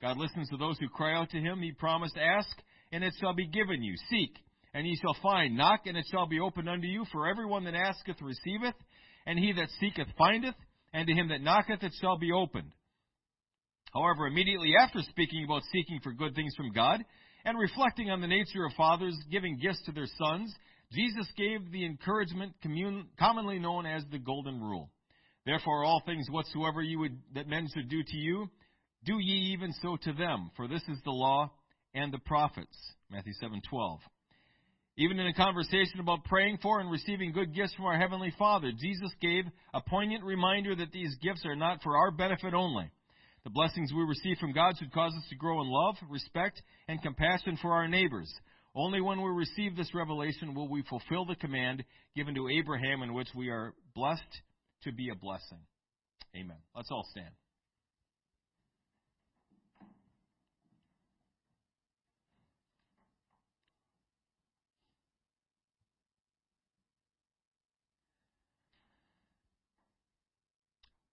[0.00, 1.60] God listens to those who cry out to him.
[1.60, 2.56] He promised, Ask,
[2.92, 3.94] and it shall be given you.
[4.08, 4.34] Seek,
[4.72, 5.56] and ye shall find.
[5.56, 7.04] Knock, and it shall be opened unto you.
[7.12, 8.74] For everyone that asketh receiveth,
[9.26, 10.54] and he that seeketh findeth,
[10.92, 12.72] and to him that knocketh it shall be opened.
[13.92, 17.04] However, immediately after speaking about seeking for good things from God,
[17.44, 20.54] and reflecting on the nature of fathers giving gifts to their sons,
[20.92, 22.54] Jesus gave the encouragement
[23.18, 24.90] commonly known as the Golden Rule.
[25.46, 28.50] Therefore, all things whatsoever you would that men should do to you,
[29.04, 31.50] do ye even so to them, for this is the law
[31.94, 32.76] and the prophets.
[33.10, 34.00] Matthew 7:12.
[34.96, 38.72] Even in a conversation about praying for and receiving good gifts from our heavenly Father,
[38.72, 42.90] Jesus gave a poignant reminder that these gifts are not for our benefit only.
[43.48, 47.00] The blessings we receive from God should cause us to grow in love, respect, and
[47.00, 48.30] compassion for our neighbors.
[48.74, 51.82] Only when we receive this revelation will we fulfill the command
[52.14, 54.20] given to Abraham in which we are blessed
[54.82, 55.60] to be a blessing.
[56.36, 56.58] Amen.
[56.76, 57.30] Let's all stand.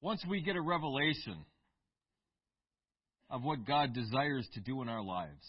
[0.02, 1.38] Once we get a revelation
[3.30, 5.46] of what God desires to do in our lives,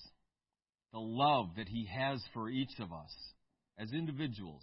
[0.93, 3.15] the love that He has for each of us
[3.79, 4.63] as individuals,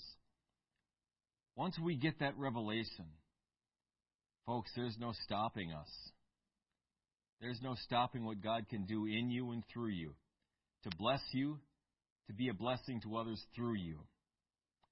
[1.55, 3.05] once we get that revelation,
[4.45, 5.89] folks, there's no stopping us.
[7.41, 10.14] There's no stopping what God can do in you and through you
[10.84, 11.59] to bless you,
[12.28, 13.99] to be a blessing to others through you.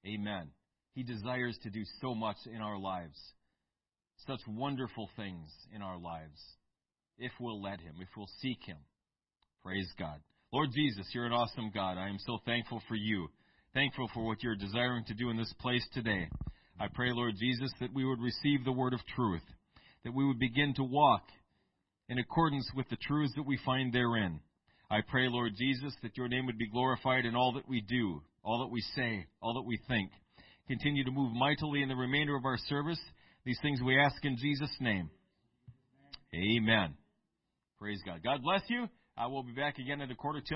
[0.06, 0.50] Amen.
[0.94, 3.18] He desires to do so much in our lives
[4.28, 6.40] such wonderful things in our lives
[7.22, 8.78] if we'll let Him, if we'll seek Him.
[9.64, 10.20] Praise God.
[10.52, 11.98] Lord Jesus, you're an awesome God.
[11.98, 13.30] I am so thankful for you,
[13.74, 16.28] thankful for what you're desiring to do in this place today.
[16.80, 19.44] I pray, Lord Jesus, that we would receive the word of truth,
[20.04, 21.24] that we would begin to walk
[22.10, 24.40] in accordance with the truths that we find therein.
[24.90, 28.22] I pray, Lord Jesus, that your name would be glorified in all that we do,
[28.44, 30.12] all that we say, all that we think.
[30.68, 33.00] Continue to move mightily in the remainder of our service
[33.46, 35.10] these things we ask in Jesus' name.
[36.34, 36.96] Amen.
[37.82, 38.22] Praise God.
[38.24, 38.88] God bless you.
[39.18, 40.50] I will be back again at a quarter till.